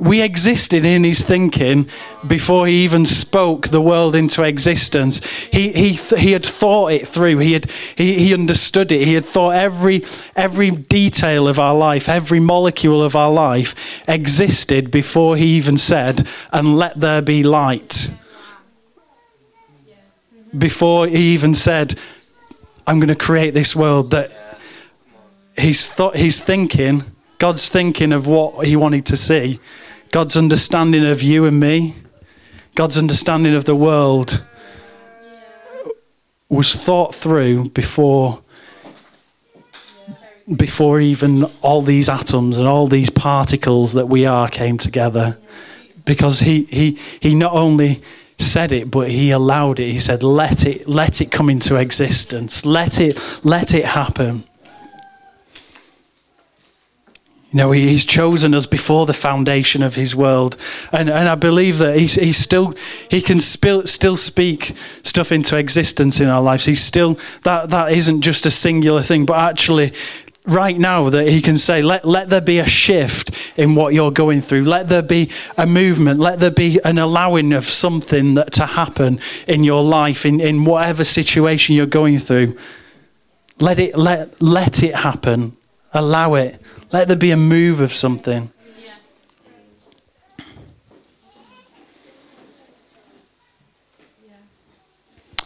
we 0.00 0.22
existed 0.22 0.86
in 0.86 1.04
his 1.04 1.22
thinking 1.22 1.86
before 2.26 2.66
he 2.66 2.84
even 2.84 3.04
spoke 3.04 3.68
the 3.68 3.82
world 3.82 4.16
into 4.16 4.42
existence. 4.42 5.22
He, 5.52 5.72
he, 5.72 5.92
he 5.92 6.32
had 6.32 6.44
thought 6.44 6.92
it 6.92 7.06
through. 7.06 7.38
He, 7.38 7.52
had, 7.52 7.70
he, 7.96 8.14
he 8.14 8.32
understood 8.32 8.90
it. 8.92 9.06
He 9.06 9.12
had 9.12 9.26
thought 9.26 9.50
every, 9.50 10.02
every 10.34 10.70
detail 10.70 11.46
of 11.46 11.58
our 11.58 11.74
life, 11.74 12.08
every 12.08 12.40
molecule 12.40 13.02
of 13.02 13.14
our 13.14 13.30
life 13.30 14.00
existed 14.08 14.90
before 14.90 15.36
he 15.36 15.48
even 15.48 15.76
said, 15.76 16.26
and 16.50 16.78
let 16.78 16.98
there 16.98 17.20
be 17.20 17.42
light. 17.42 18.08
Before 20.56 21.06
he 21.06 21.34
even 21.34 21.54
said, 21.54 21.98
I'm 22.86 22.98
going 22.98 23.08
to 23.08 23.14
create 23.14 23.52
this 23.52 23.76
world, 23.76 24.12
that 24.12 24.32
he's, 25.58 25.86
thought, 25.86 26.16
he's 26.16 26.40
thinking, 26.40 27.04
God's 27.36 27.68
thinking 27.68 28.12
of 28.12 28.26
what 28.26 28.66
he 28.66 28.76
wanted 28.76 29.04
to 29.06 29.16
see 29.18 29.60
God's 30.10 30.36
understanding 30.36 31.06
of 31.06 31.22
you 31.22 31.44
and 31.44 31.60
me, 31.60 31.94
God's 32.74 32.98
understanding 32.98 33.54
of 33.54 33.64
the 33.64 33.76
world 33.76 34.44
was 36.48 36.74
thought 36.74 37.14
through 37.14 37.68
before 37.70 38.42
before 40.56 41.00
even 41.00 41.44
all 41.62 41.80
these 41.80 42.08
atoms 42.08 42.58
and 42.58 42.66
all 42.66 42.88
these 42.88 43.08
particles 43.08 43.92
that 43.92 44.08
we 44.08 44.26
are 44.26 44.48
came 44.48 44.78
together. 44.78 45.38
Because 46.04 46.40
he 46.40 46.64
he 46.64 46.98
he 47.20 47.36
not 47.36 47.52
only 47.52 48.02
said 48.36 48.72
it 48.72 48.90
but 48.90 49.12
he 49.12 49.30
allowed 49.30 49.78
it. 49.78 49.92
He 49.92 50.00
said 50.00 50.24
let 50.24 50.66
it 50.66 50.88
let 50.88 51.20
it 51.20 51.30
come 51.30 51.50
into 51.50 51.76
existence. 51.76 52.66
Let 52.66 53.00
it 53.00 53.16
let 53.44 53.74
it 53.74 53.84
happen 53.84 54.44
You 57.50 57.56
know, 57.56 57.72
he, 57.72 57.88
he's 57.88 58.04
chosen 58.04 58.54
us 58.54 58.66
before 58.66 59.06
the 59.06 59.12
foundation 59.12 59.82
of 59.82 59.96
his 59.96 60.14
world. 60.14 60.56
And, 60.92 61.10
and 61.10 61.28
I 61.28 61.34
believe 61.34 61.78
that 61.78 61.96
he's, 61.96 62.14
he's 62.14 62.36
still, 62.36 62.74
he 63.10 63.20
can 63.20 63.40
still, 63.40 63.86
still 63.86 64.16
speak 64.16 64.72
stuff 65.02 65.32
into 65.32 65.56
existence 65.56 66.20
in 66.20 66.28
our 66.28 66.40
lives. 66.40 66.66
He's 66.66 66.82
still, 66.82 67.18
that, 67.42 67.70
that 67.70 67.92
isn't 67.92 68.22
just 68.22 68.46
a 68.46 68.50
singular 68.50 69.02
thing, 69.02 69.26
but 69.26 69.38
actually, 69.38 69.92
right 70.46 70.78
now 70.78 71.10
that 71.10 71.28
he 71.28 71.40
can 71.40 71.58
say, 71.58 71.82
let, 71.82 72.04
let 72.04 72.30
there 72.30 72.40
be 72.40 72.58
a 72.58 72.66
shift 72.66 73.30
in 73.56 73.74
what 73.74 73.94
you're 73.94 74.10
going 74.10 74.40
through. 74.40 74.62
Let 74.62 74.88
there 74.88 75.02
be 75.02 75.30
a 75.56 75.66
movement. 75.66 76.20
Let 76.20 76.40
there 76.40 76.50
be 76.50 76.80
an 76.84 76.98
allowing 76.98 77.52
of 77.52 77.64
something 77.64 78.34
that, 78.34 78.52
to 78.54 78.66
happen 78.66 79.20
in 79.46 79.64
your 79.64 79.82
life, 79.82 80.24
in, 80.24 80.40
in 80.40 80.64
whatever 80.64 81.04
situation 81.04 81.74
you're 81.74 81.86
going 81.86 82.18
through. 82.18 82.56
Let 83.58 83.78
it, 83.78 83.96
let, 83.96 84.40
let 84.40 84.82
it 84.82 84.94
happen. 84.94 85.56
Allow 85.92 86.34
it. 86.34 86.60
Let 86.92 87.08
there 87.08 87.16
be 87.16 87.30
a 87.30 87.36
move 87.36 87.80
of 87.80 87.92
something. 87.92 88.52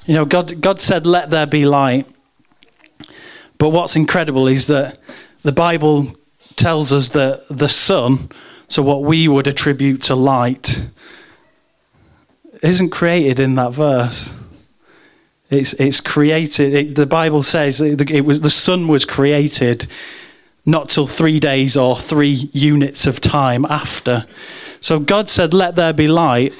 You 0.06 0.14
know, 0.14 0.24
God, 0.26 0.60
God 0.60 0.80
said, 0.80 1.06
let 1.06 1.30
there 1.30 1.46
be 1.46 1.64
light. 1.64 2.06
But 3.56 3.70
what's 3.70 3.96
incredible 3.96 4.46
is 4.46 4.66
that 4.66 4.98
the 5.42 5.52
Bible 5.52 6.14
tells 6.56 6.92
us 6.92 7.10
that 7.10 7.44
the 7.48 7.68
sun, 7.68 8.28
so 8.68 8.82
what 8.82 9.02
we 9.02 9.28
would 9.28 9.46
attribute 9.46 10.02
to 10.02 10.14
light, 10.14 10.90
isn't 12.62 12.90
created 12.90 13.40
in 13.40 13.54
that 13.54 13.72
verse. 13.72 14.38
It's, 15.50 15.72
it's 15.74 16.00
created, 16.00 16.74
it, 16.74 16.96
the 16.96 17.06
Bible 17.06 17.42
says 17.42 17.80
it, 17.80 18.10
it 18.10 18.22
was, 18.22 18.40
the 18.40 18.50
sun 18.50 18.88
was 18.88 19.04
created 19.04 19.86
not 20.66 20.88
till 20.88 21.06
three 21.06 21.38
days 21.40 21.76
or 21.76 21.96
three 21.96 22.48
units 22.52 23.06
of 23.06 23.20
time 23.20 23.64
after. 23.66 24.26
So 24.80 24.98
God 24.98 25.28
said, 25.28 25.54
Let 25.54 25.76
there 25.76 25.92
be 25.92 26.08
light. 26.08 26.52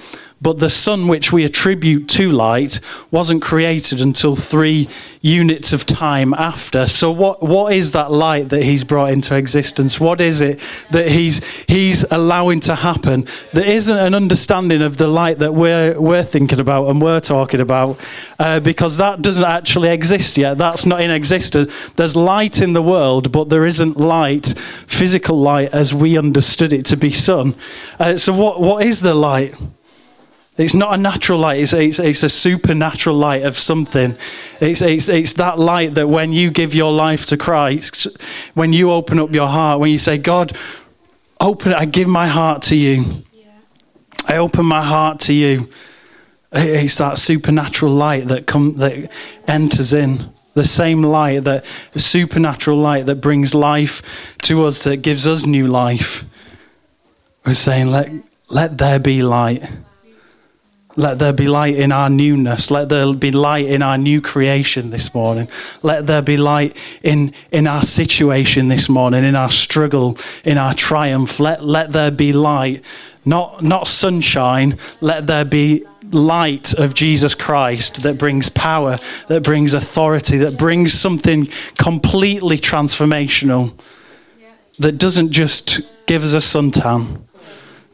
But 0.45 0.59
the 0.59 0.69
sun, 0.69 1.09
which 1.09 1.33
we 1.33 1.43
attribute 1.43 2.07
to 2.11 2.31
light, 2.31 2.79
wasn't 3.11 3.41
created 3.41 4.03
until 4.03 4.37
three 4.37 4.91
units 5.23 5.73
of 5.73 5.87
time 5.87 6.35
after. 6.35 6.87
So, 6.87 7.11
what, 7.11 7.43
what 7.43 7.73
is 7.73 7.93
that 7.93 8.13
light 8.13 8.51
that 8.51 8.63
he's 8.63 8.85
brought 8.85 9.11
into 9.11 9.35
existence? 9.35 9.99
What 9.99 10.21
is 10.21 10.43
it 10.43 10.61
that 10.91 11.11
he's, 11.11 11.43
he's 11.67 12.05
allowing 12.11 12.61
to 12.61 12.75
happen? 12.75 13.27
There 13.55 13.65
isn't 13.65 13.97
an 13.97 14.15
understanding 14.15 14.83
of 14.83 14.99
the 14.99 15.09
light 15.09 15.39
that 15.39 15.55
we're, 15.55 15.99
we're 15.99 16.25
thinking 16.25 16.61
about 16.61 16.91
and 16.91 17.01
we're 17.01 17.21
talking 17.21 17.61
about, 17.61 17.99
uh, 18.39 18.61
because 18.61 18.99
that 18.99 19.23
doesn't 19.23 19.43
actually 19.43 19.89
exist 19.89 20.37
yet. 20.37 20.59
That's 20.59 20.85
not 20.85 21.01
in 21.01 21.11
existence. 21.11 21.89
There's 21.97 22.17
light 22.17 22.61
in 22.61 22.75
the 22.75 22.83
world, 22.83 23.33
but 23.33 23.49
there 23.49 23.65
isn't 23.65 23.97
light, 23.97 24.49
physical 24.87 25.41
light, 25.41 25.73
as 25.73 25.95
we 25.95 26.19
understood 26.19 26.71
it 26.71 26.85
to 26.85 26.99
be 26.99 27.11
sun. 27.11 27.55
Uh, 27.99 28.19
so, 28.19 28.35
what, 28.35 28.61
what 28.61 28.85
is 28.85 29.01
the 29.01 29.15
light? 29.15 29.55
It's 30.57 30.75
not 30.75 30.95
a 30.95 30.97
natural 30.97 31.41
light, 31.41 31.61
it's, 31.61 31.73
it's, 31.73 31.99
it's, 31.99 32.23
a 32.23 32.29
supernatural 32.29 33.17
light 33.17 33.43
of 33.43 33.59
something. 33.59 34.17
It's, 34.61 34.83
it's, 34.83 35.09
it's 35.09 35.35
that 35.35 35.59
light 35.59 35.95
that 35.95 36.09
when 36.09 36.33
you 36.33 36.53
give 36.53 36.75
your 36.75 36.93
life 36.93 37.27
to 37.27 37.37
Christ, 37.37 38.07
when 38.55 38.73
you 38.73 38.93
open 38.93 39.19
up 39.19 39.33
your 39.33 39.49
heart, 39.49 39.81
when 39.81 39.91
you 39.91 39.99
say, 39.99 40.17
God, 40.17 40.57
open 41.41 41.75
I 41.75 41.87
give 41.87 42.07
my 42.07 42.29
heart 42.29 42.63
to 42.65 42.77
you. 42.77 43.05
Yeah. 43.33 43.47
I 44.29 44.37
open 44.37 44.65
my 44.65 44.83
heart 44.83 45.19
to 45.21 45.35
you. 45.35 45.69
It's 46.53 46.99
that 46.99 47.19
supernatural 47.19 47.93
light 47.93 48.29
that, 48.29 48.47
come, 48.47 48.77
that 48.77 49.11
enters 49.49 49.93
in. 49.93 50.33
The 50.55 50.65
same 50.65 51.03
light, 51.03 51.43
that 51.43 51.65
the 51.95 51.99
supernatural 51.99 52.79
light 52.79 53.07
that 53.07 53.17
brings 53.17 53.57
life 53.57 54.37
to 54.43 54.65
us, 54.67 54.85
that 54.85 54.99
gives 54.99 55.27
us 55.27 55.47
new 55.47 55.67
life. 55.67 56.23
We're 57.45 57.55
saying, 57.55 57.89
let, 57.89 58.09
let 58.49 58.79
there 58.79 59.01
be 59.01 59.21
light. 59.25 59.69
Let 60.97 61.19
there 61.19 61.33
be 61.33 61.49
light 61.49 61.77
in 61.77 61.91
our 61.91 62.09
newness. 62.09 62.71
Let 62.71 62.89
there 62.89 63.13
be 63.15 63.33
light 63.33 63.67
in 63.67 63.83
our 63.83 63.99
new 63.99 64.21
creation 64.21 64.91
this 64.91 65.13
morning. 65.15 65.49
Let 65.83 66.07
there 66.07 66.23
be 66.23 66.37
light 66.37 66.77
in, 67.03 67.33
in 67.51 67.67
our 67.67 67.83
situation 67.83 68.69
this 68.69 68.89
morning, 68.89 69.25
in 69.25 69.35
our 69.35 69.51
struggle, 69.51 70.17
in 70.45 70.57
our 70.57 70.73
triumph. 70.73 71.41
Let, 71.41 71.65
let 71.65 71.93
there 71.93 72.13
be 72.13 72.33
light, 72.33 72.85
not, 73.25 73.63
not 73.63 73.89
sunshine. 73.89 74.79
Let 75.01 75.27
there 75.27 75.45
be 75.45 75.85
light 76.13 76.75
of 76.75 76.95
Jesus 76.95 77.35
Christ 77.35 78.05
that 78.05 78.17
brings 78.17 78.49
power, 78.49 79.01
that 79.27 79.43
brings 79.43 79.75
authority, 79.75 80.39
that 80.39 80.57
brings 80.57 80.93
something 80.93 81.49
completely 81.77 82.59
transformational, 82.59 83.77
that 84.79 84.93
doesn't 84.99 85.33
just 85.33 85.81
give 86.07 86.23
us 86.23 86.35
a 86.35 86.37
suntan 86.37 87.24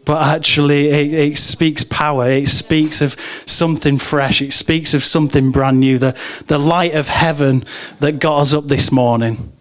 but 0.05 0.35
actually 0.35 0.89
it, 0.89 1.15
it, 1.15 1.39
speaks 1.39 1.85
power. 1.85 2.29
It 2.31 2.49
speaks 2.49 3.01
of 3.01 3.21
something 3.47 3.99
fresh. 3.99 4.41
It 4.41 4.53
speaks 4.53 4.95
of 4.95 5.05
something 5.05 5.51
brand 5.51 5.81
new. 5.81 5.99
The, 5.99 6.19
the 6.47 6.59
light 6.59 6.95
of 6.95 7.09
heaven 7.09 7.65
that 8.01 8.19
got 8.19 8.41
us 8.41 8.55
up 8.55 8.65
this 8.65 8.91
morning. 8.91 9.53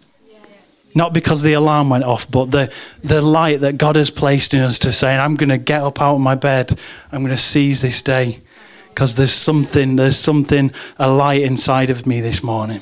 Not 0.94 1.12
because 1.12 1.42
the 1.42 1.52
alarm 1.52 1.88
went 1.88 2.04
off, 2.04 2.28
but 2.28 2.50
the, 2.50 2.72
the 3.04 3.22
light 3.22 3.60
that 3.60 3.78
God 3.78 3.96
has 3.96 4.10
placed 4.10 4.54
in 4.54 4.60
us 4.60 4.78
to 4.80 4.92
say, 4.92 5.16
I'm 5.16 5.36
going 5.36 5.50
to 5.50 5.58
get 5.58 5.82
up 5.82 6.00
out 6.00 6.16
of 6.16 6.20
my 6.20 6.34
bed. 6.34 6.76
I'm 7.12 7.20
going 7.20 7.36
to 7.36 7.40
seize 7.40 7.82
this 7.82 8.02
day 8.02 8.40
because 8.88 9.14
there's 9.14 9.32
something, 9.32 9.96
there's 9.96 10.18
something, 10.18 10.72
a 10.98 11.10
light 11.10 11.42
inside 11.42 11.90
of 11.90 12.06
me 12.06 12.20
this 12.20 12.42
morning. 12.42 12.80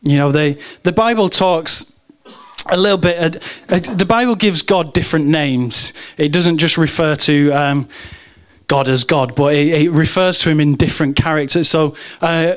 You 0.00 0.16
know, 0.16 0.32
they, 0.32 0.58
the 0.82 0.92
Bible 0.92 1.28
talks 1.28 1.93
a 2.70 2.76
little 2.76 2.98
bit. 2.98 3.18
Uh, 3.18 3.38
uh, 3.74 3.78
the 3.78 4.04
Bible 4.04 4.34
gives 4.34 4.62
God 4.62 4.92
different 4.92 5.26
names. 5.26 5.92
It 6.16 6.32
doesn't 6.32 6.58
just 6.58 6.78
refer 6.78 7.16
to 7.16 7.52
um, 7.52 7.88
God 8.66 8.88
as 8.88 9.04
God, 9.04 9.34
but 9.34 9.54
it, 9.54 9.82
it, 9.82 9.90
refers 9.90 10.38
to 10.40 10.50
him 10.50 10.60
in 10.60 10.76
different 10.76 11.16
characters. 11.16 11.68
So, 11.68 11.96
uh, 12.20 12.56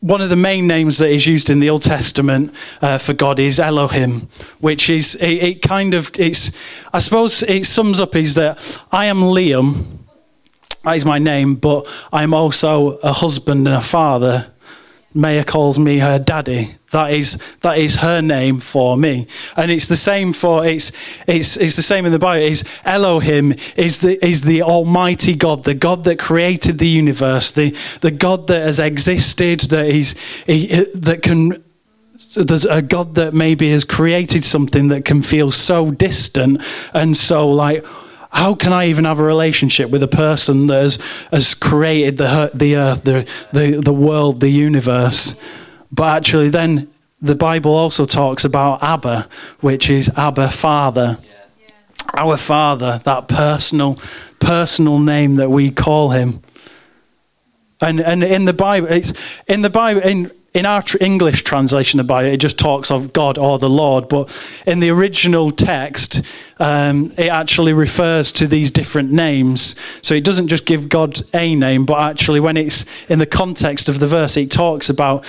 one 0.00 0.20
of 0.20 0.28
the 0.28 0.36
main 0.36 0.66
names 0.66 0.98
that 0.98 1.08
is 1.08 1.26
used 1.26 1.50
in 1.50 1.58
the 1.58 1.70
Old 1.70 1.82
Testament 1.82 2.54
uh, 2.82 2.98
for 2.98 3.12
God 3.12 3.40
is 3.40 3.58
Elohim, 3.58 4.28
which 4.60 4.90
is 4.90 5.14
it, 5.16 5.42
it, 5.42 5.62
kind 5.62 5.94
of 5.94 6.10
it's. 6.18 6.52
I 6.92 6.98
suppose 6.98 7.42
it 7.42 7.64
sums 7.66 8.00
up 8.00 8.14
is 8.14 8.34
that 8.34 8.80
I 8.92 9.06
am 9.06 9.18
Liam. 9.18 9.84
That 10.84 10.96
is 10.96 11.04
my 11.04 11.18
name, 11.18 11.56
but 11.56 11.86
I'm 12.12 12.32
also 12.32 12.98
a 12.98 13.12
husband 13.12 13.66
and 13.66 13.76
a 13.76 13.80
father 13.80 14.46
Maya 15.16 15.44
calls 15.44 15.78
me 15.78 15.98
her 15.98 16.18
daddy. 16.18 16.76
That 16.92 17.12
is 17.12 17.42
that 17.62 17.78
is 17.78 17.96
her 17.96 18.20
name 18.20 18.60
for 18.60 18.96
me, 18.96 19.26
and 19.56 19.70
it's 19.70 19.88
the 19.88 19.96
same 19.96 20.32
for 20.32 20.64
it's 20.64 20.92
it's 21.26 21.56
it's 21.56 21.76
the 21.76 21.82
same 21.82 22.06
in 22.06 22.12
the 22.12 22.18
Bible. 22.18 22.44
Is 22.44 22.62
Elohim 22.84 23.54
is 23.76 23.98
the 23.98 24.24
is 24.24 24.42
the 24.42 24.62
Almighty 24.62 25.34
God, 25.34 25.64
the 25.64 25.74
God 25.74 26.04
that 26.04 26.18
created 26.18 26.78
the 26.78 26.88
universe, 26.88 27.50
the 27.50 27.76
the 28.02 28.10
God 28.10 28.46
that 28.46 28.60
has 28.60 28.78
existed, 28.78 29.60
that 29.70 29.90
he's 29.90 30.14
he, 30.46 30.66
that 30.94 31.22
can 31.22 31.62
there's 32.34 32.64
a 32.64 32.82
God 32.82 33.14
that 33.16 33.34
maybe 33.34 33.70
has 33.70 33.84
created 33.84 34.44
something 34.44 34.88
that 34.88 35.04
can 35.04 35.22
feel 35.22 35.50
so 35.50 35.90
distant 35.90 36.62
and 36.94 37.16
so 37.16 37.48
like 37.48 37.84
how 38.36 38.54
can 38.54 38.70
I 38.70 38.88
even 38.88 39.06
have 39.06 39.18
a 39.18 39.24
relationship 39.24 39.88
with 39.88 40.02
a 40.02 40.08
person 40.08 40.66
that 40.66 40.82
has, 40.82 40.98
has 41.30 41.54
created 41.54 42.18
the, 42.18 42.50
the 42.52 42.76
earth, 42.76 43.02
the, 43.02 43.26
the, 43.52 43.80
the 43.80 43.94
world, 43.94 44.40
the 44.40 44.50
universe? 44.50 45.40
But 45.90 46.18
actually, 46.18 46.50
then 46.50 46.90
the 47.20 47.34
Bible 47.34 47.74
also 47.74 48.04
talks 48.04 48.44
about 48.44 48.82
Abba, 48.82 49.26
which 49.60 49.88
is 49.88 50.10
Abba 50.18 50.50
Father. 50.50 51.18
Our 52.12 52.36
Father, 52.36 53.00
that 53.04 53.26
personal, 53.26 53.98
personal 54.38 54.98
name 54.98 55.36
that 55.36 55.50
we 55.50 55.70
call 55.70 56.10
him. 56.10 56.42
And, 57.80 58.00
and 58.00 58.22
in 58.22 58.44
the 58.44 58.52
Bible, 58.52 58.88
it's 58.88 59.14
in 59.48 59.62
the 59.62 59.70
Bible, 59.70 60.02
in 60.02 60.30
in 60.56 60.64
our 60.64 60.80
tr- 60.80 60.96
English 61.02 61.44
translation 61.44 62.00
of 62.00 62.06
Bible, 62.06 62.30
it 62.30 62.38
just 62.38 62.58
talks 62.58 62.90
of 62.90 63.12
God 63.12 63.36
or 63.36 63.58
the 63.58 63.68
Lord, 63.68 64.08
but 64.08 64.34
in 64.66 64.80
the 64.80 64.88
original 64.88 65.50
text, 65.50 66.22
um, 66.58 67.12
it 67.18 67.28
actually 67.28 67.74
refers 67.74 68.32
to 68.32 68.46
these 68.46 68.70
different 68.70 69.12
names. 69.12 69.76
So 70.00 70.14
it 70.14 70.24
doesn't 70.24 70.48
just 70.48 70.64
give 70.64 70.88
God 70.88 71.20
a 71.34 71.54
name, 71.54 71.84
but 71.84 72.00
actually, 72.00 72.40
when 72.40 72.56
it's 72.56 72.86
in 73.10 73.18
the 73.18 73.26
context 73.26 73.90
of 73.90 74.00
the 74.00 74.06
verse, 74.06 74.38
it 74.38 74.50
talks 74.50 74.88
about 74.88 75.26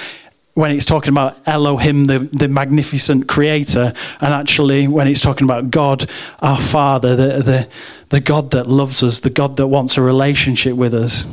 when 0.53 0.71
it's 0.71 0.85
talking 0.85 1.09
about 1.09 1.37
Elohim, 1.45 2.05
the, 2.05 2.19
the 2.19 2.47
magnificent 2.47 3.27
creator, 3.27 3.91
and 4.21 4.33
actually 4.33 4.87
when 4.87 5.09
it's 5.09 5.21
talking 5.21 5.43
about 5.43 5.69
God, 5.69 6.09
our 6.39 6.59
Father, 6.59 7.17
the, 7.17 7.43
the, 7.43 7.69
the 8.09 8.19
God 8.21 8.51
that 8.51 8.67
loves 8.67 9.03
us, 9.03 9.19
the 9.19 9.29
God 9.29 9.57
that 9.57 9.67
wants 9.67 9.97
a 9.97 10.01
relationship 10.01 10.77
with 10.77 10.93
us. 10.93 11.25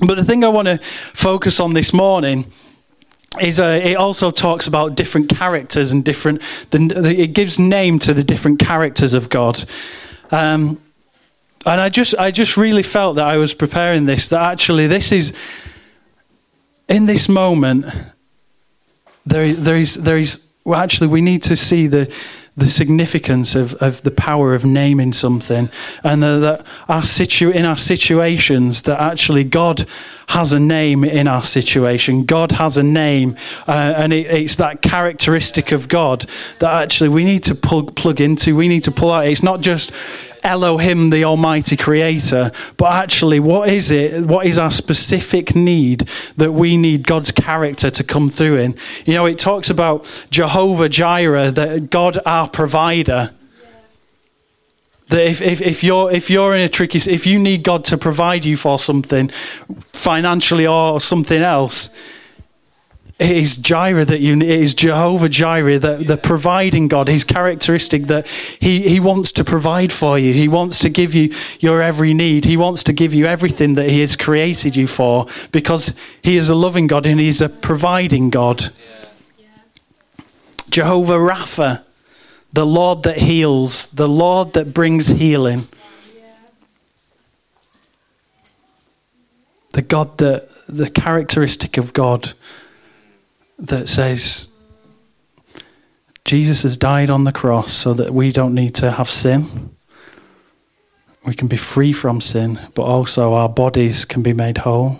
But 0.00 0.16
the 0.16 0.24
thing 0.24 0.42
I 0.42 0.48
want 0.48 0.66
to 0.66 0.78
focus 1.12 1.60
on 1.60 1.74
this 1.74 1.92
morning 1.92 2.46
is 3.40 3.58
uh, 3.58 3.80
it 3.82 3.96
also 3.96 4.30
talks 4.30 4.66
about 4.66 4.94
different 4.94 5.28
characters 5.28 5.92
and 5.92 6.04
different 6.04 6.40
the, 6.70 6.78
the, 6.78 7.20
it 7.20 7.28
gives 7.28 7.58
name 7.58 7.98
to 7.98 8.14
the 8.14 8.22
different 8.22 8.58
characters 8.58 9.14
of 9.14 9.28
god 9.28 9.64
um, 10.30 10.80
and 11.66 11.80
i 11.80 11.88
just 11.88 12.14
i 12.16 12.30
just 12.30 12.56
really 12.56 12.82
felt 12.82 13.16
that 13.16 13.26
i 13.26 13.36
was 13.36 13.54
preparing 13.54 14.06
this 14.06 14.28
that 14.28 14.40
actually 14.40 14.86
this 14.86 15.10
is 15.10 15.32
in 16.88 17.06
this 17.06 17.28
moment 17.28 17.86
there, 19.26 19.52
there 19.52 19.76
is, 19.76 19.94
there 19.94 20.18
is. 20.18 20.46
Well, 20.64 20.80
actually, 20.80 21.08
we 21.08 21.20
need 21.20 21.42
to 21.44 21.56
see 21.56 21.86
the 21.86 22.12
the 22.56 22.68
significance 22.68 23.56
of, 23.56 23.74
of 23.74 24.02
the 24.02 24.10
power 24.10 24.54
of 24.54 24.64
naming 24.64 25.12
something, 25.12 25.68
and 26.04 26.22
that 26.22 26.64
our 26.88 27.04
situ 27.04 27.50
in 27.50 27.64
our 27.64 27.76
situations 27.76 28.82
that 28.82 29.00
actually 29.00 29.42
God 29.42 29.86
has 30.28 30.52
a 30.52 30.60
name 30.60 31.04
in 31.04 31.26
our 31.26 31.44
situation. 31.44 32.24
God 32.24 32.52
has 32.52 32.76
a 32.76 32.82
name, 32.82 33.36
uh, 33.66 33.94
and 33.96 34.12
it, 34.12 34.26
it's 34.26 34.56
that 34.56 34.82
characteristic 34.82 35.72
of 35.72 35.88
God 35.88 36.26
that 36.60 36.82
actually 36.82 37.10
we 37.10 37.24
need 37.24 37.42
to 37.44 37.54
plug 37.54 37.96
plug 37.96 38.20
into. 38.20 38.54
We 38.54 38.68
need 38.68 38.84
to 38.84 38.92
pull 38.92 39.10
out. 39.10 39.26
It's 39.26 39.42
not 39.42 39.60
just 39.60 39.92
Elohim, 40.44 41.10
the 41.10 41.24
Almighty 41.24 41.76
Creator, 41.76 42.52
but 42.76 42.92
actually, 42.92 43.40
what 43.40 43.68
is 43.68 43.90
it? 43.90 44.26
What 44.26 44.46
is 44.46 44.58
our 44.58 44.70
specific 44.70 45.56
need 45.56 46.08
that 46.36 46.52
we 46.52 46.76
need 46.76 47.06
God's 47.06 47.30
character 47.30 47.90
to 47.90 48.04
come 48.04 48.28
through 48.28 48.58
in? 48.58 48.76
You 49.06 49.14
know, 49.14 49.26
it 49.26 49.38
talks 49.38 49.70
about 49.70 50.04
Jehovah 50.30 50.90
Jireh, 50.90 51.50
that 51.52 51.90
God 51.90 52.18
our 52.26 52.48
provider. 52.48 53.30
That 55.08 55.26
if, 55.26 55.42
if, 55.42 55.60
if, 55.60 55.82
you're, 55.82 56.10
if 56.10 56.30
you're 56.30 56.54
in 56.54 56.60
a 56.60 56.68
tricky, 56.68 56.98
if 57.10 57.26
you 57.26 57.38
need 57.38 57.62
God 57.62 57.84
to 57.86 57.98
provide 57.98 58.44
you 58.44 58.56
for 58.56 58.78
something 58.78 59.28
financially 59.92 60.66
or 60.66 61.00
something 61.00 61.42
else, 61.42 61.90
it 63.16 63.30
is 63.30 63.56
Jireh 63.56 64.04
that 64.06 64.20
you 64.20 64.34
it 64.34 64.42
is 64.42 64.74
Jehovah 64.74 65.28
Jireh, 65.28 65.78
the, 65.78 65.96
the 65.98 66.16
providing 66.16 66.88
God, 66.88 67.06
his 67.06 67.22
characteristic 67.22 68.08
that 68.08 68.26
he, 68.26 68.88
he 68.88 68.98
wants 68.98 69.30
to 69.32 69.44
provide 69.44 69.92
for 69.92 70.18
you. 70.18 70.32
He 70.32 70.48
wants 70.48 70.80
to 70.80 70.88
give 70.88 71.14
you 71.14 71.32
your 71.60 71.80
every 71.80 72.12
need. 72.12 72.44
He 72.44 72.56
wants 72.56 72.82
to 72.84 72.92
give 72.92 73.14
you 73.14 73.26
everything 73.26 73.74
that 73.74 73.88
he 73.88 74.00
has 74.00 74.16
created 74.16 74.74
you 74.74 74.88
for 74.88 75.26
because 75.52 75.96
he 76.22 76.36
is 76.36 76.48
a 76.48 76.56
loving 76.56 76.88
God 76.88 77.06
and 77.06 77.20
he's 77.20 77.40
a 77.40 77.48
providing 77.48 78.30
God. 78.30 78.64
Jehovah 80.68 81.12
Rapha, 81.12 81.84
the 82.52 82.66
Lord 82.66 83.04
that 83.04 83.18
heals, 83.18 83.86
the 83.92 84.08
Lord 84.08 84.54
that 84.54 84.74
brings 84.74 85.06
healing. 85.06 85.68
The 89.70 89.82
God 89.82 90.18
that 90.18 90.48
the 90.66 90.90
characteristic 90.90 91.76
of 91.78 91.92
God 91.92 92.32
that 93.66 93.88
says 93.88 94.48
Jesus 96.24 96.62
has 96.62 96.76
died 96.76 97.10
on 97.10 97.24
the 97.24 97.32
cross 97.32 97.72
so 97.72 97.92
that 97.94 98.12
we 98.12 98.30
don't 98.32 98.54
need 98.54 98.74
to 98.76 98.92
have 98.92 99.10
sin. 99.10 99.74
We 101.26 101.34
can 101.34 101.48
be 101.48 101.56
free 101.56 101.92
from 101.92 102.20
sin, 102.20 102.60
but 102.74 102.82
also 102.82 103.32
our 103.32 103.48
bodies 103.48 104.04
can 104.04 104.22
be 104.22 104.32
made 104.32 104.58
whole. 104.58 104.98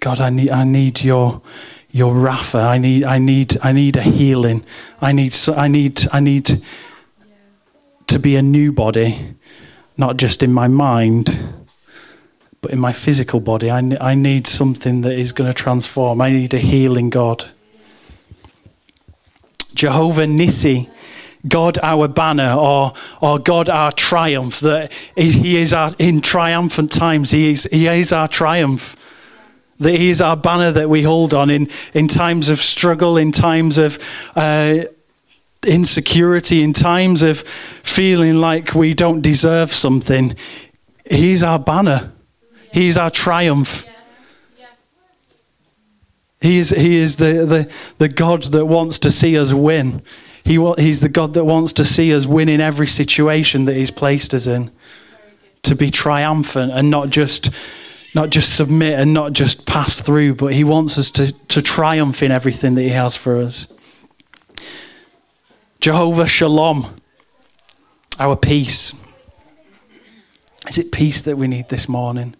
God, 0.00 0.20
I 0.20 0.30
need, 0.30 0.50
I 0.50 0.64
need 0.64 1.02
your, 1.02 1.42
your 1.90 2.14
Rapha. 2.14 2.64
I 2.64 2.78
need, 2.78 3.04
I 3.04 3.18
need, 3.18 3.58
I 3.62 3.72
need 3.72 3.96
a 3.96 4.02
healing. 4.02 4.64
I 5.00 5.12
need, 5.12 5.36
I 5.54 5.68
need, 5.68 6.00
I 6.12 6.20
need 6.20 6.62
to 8.06 8.18
be 8.18 8.36
a 8.36 8.42
new 8.42 8.72
body, 8.72 9.34
not 9.96 10.16
just 10.16 10.42
in 10.42 10.52
my 10.52 10.68
mind 10.68 11.57
but 12.60 12.72
in 12.72 12.78
my 12.78 12.92
physical 12.92 13.40
body, 13.40 13.70
I, 13.70 13.78
I 14.00 14.14
need 14.14 14.46
something 14.46 15.02
that 15.02 15.12
is 15.12 15.32
going 15.32 15.48
to 15.48 15.54
transform. 15.54 16.20
I 16.20 16.30
need 16.30 16.54
a 16.54 16.58
healing 16.58 17.10
God. 17.10 17.46
Jehovah 19.74 20.24
Nissi, 20.24 20.90
God 21.46 21.78
our 21.82 22.08
banner, 22.08 22.52
or, 22.52 22.94
or 23.20 23.38
God 23.38 23.68
our 23.68 23.92
triumph, 23.92 24.58
that 24.60 24.92
He 25.14 25.56
is 25.56 25.72
our, 25.72 25.92
in 25.98 26.20
triumphant 26.20 26.90
times, 26.90 27.30
He 27.30 27.52
is, 27.52 27.68
he 27.70 27.86
is 27.86 28.12
our 28.12 28.26
triumph. 28.26 28.96
That 29.78 29.94
He 29.94 30.10
is 30.10 30.20
our 30.20 30.36
banner 30.36 30.72
that 30.72 30.90
we 30.90 31.02
hold 31.04 31.32
on 31.32 31.50
in, 31.50 31.70
in 31.94 32.08
times 32.08 32.48
of 32.48 32.58
struggle, 32.58 33.16
in 33.16 33.30
times 33.30 33.78
of 33.78 34.00
uh, 34.34 34.86
insecurity, 35.64 36.62
in 36.64 36.72
times 36.72 37.22
of 37.22 37.42
feeling 37.84 38.40
like 38.40 38.74
we 38.74 38.94
don't 38.94 39.20
deserve 39.20 39.72
something. 39.72 40.34
He's 41.08 41.44
our 41.44 41.60
banner. 41.60 42.12
He 42.78 42.86
is 42.86 42.96
our 42.96 43.10
triumph. 43.10 43.88
He 46.40 46.58
is, 46.58 46.70
he 46.70 46.98
is 46.98 47.16
the, 47.16 47.44
the, 47.44 47.72
the 47.98 48.08
God 48.08 48.44
that 48.44 48.66
wants 48.66 49.00
to 49.00 49.10
see 49.10 49.36
us 49.36 49.52
win. 49.52 50.00
He, 50.44 50.64
he's 50.78 51.00
the 51.00 51.08
God 51.08 51.34
that 51.34 51.44
wants 51.44 51.72
to 51.72 51.84
see 51.84 52.14
us 52.14 52.24
win 52.24 52.48
in 52.48 52.60
every 52.60 52.86
situation 52.86 53.64
that 53.64 53.74
He's 53.74 53.90
placed 53.90 54.32
us 54.32 54.46
in. 54.46 54.70
To 55.64 55.74
be 55.74 55.90
triumphant 55.90 56.70
and 56.70 56.88
not 56.88 57.10
just, 57.10 57.50
not 58.14 58.30
just 58.30 58.54
submit 58.54 58.96
and 58.96 59.12
not 59.12 59.32
just 59.32 59.66
pass 59.66 60.00
through, 60.00 60.36
but 60.36 60.54
He 60.54 60.62
wants 60.62 60.98
us 60.98 61.10
to, 61.10 61.32
to 61.48 61.60
triumph 61.60 62.22
in 62.22 62.30
everything 62.30 62.76
that 62.76 62.82
He 62.82 62.90
has 62.90 63.16
for 63.16 63.40
us. 63.40 63.76
Jehovah 65.80 66.28
Shalom, 66.28 66.94
our 68.20 68.36
peace. 68.36 69.04
Is 70.68 70.78
it 70.78 70.92
peace 70.92 71.22
that 71.22 71.36
we 71.36 71.48
need 71.48 71.70
this 71.70 71.88
morning? 71.88 72.36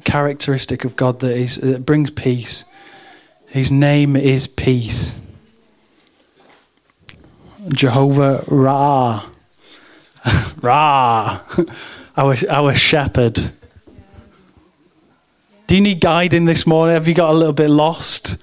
Characteristic 0.00 0.84
of 0.84 0.96
God 0.96 1.20
that, 1.20 1.36
is, 1.36 1.56
that 1.56 1.84
brings 1.86 2.10
peace. 2.10 2.64
His 3.46 3.70
name 3.70 4.16
is 4.16 4.46
peace. 4.46 5.20
Jehovah 7.68 8.44
Ra. 8.48 9.26
Ra. 10.62 11.40
our, 12.16 12.36
our 12.48 12.74
shepherd. 12.74 13.52
Do 15.66 15.74
you 15.74 15.80
need 15.80 16.00
guiding 16.00 16.44
this 16.44 16.66
morning? 16.66 16.94
Have 16.94 17.08
you 17.08 17.14
got 17.14 17.30
a 17.30 17.34
little 17.34 17.52
bit 17.52 17.68
lost? 17.68 18.42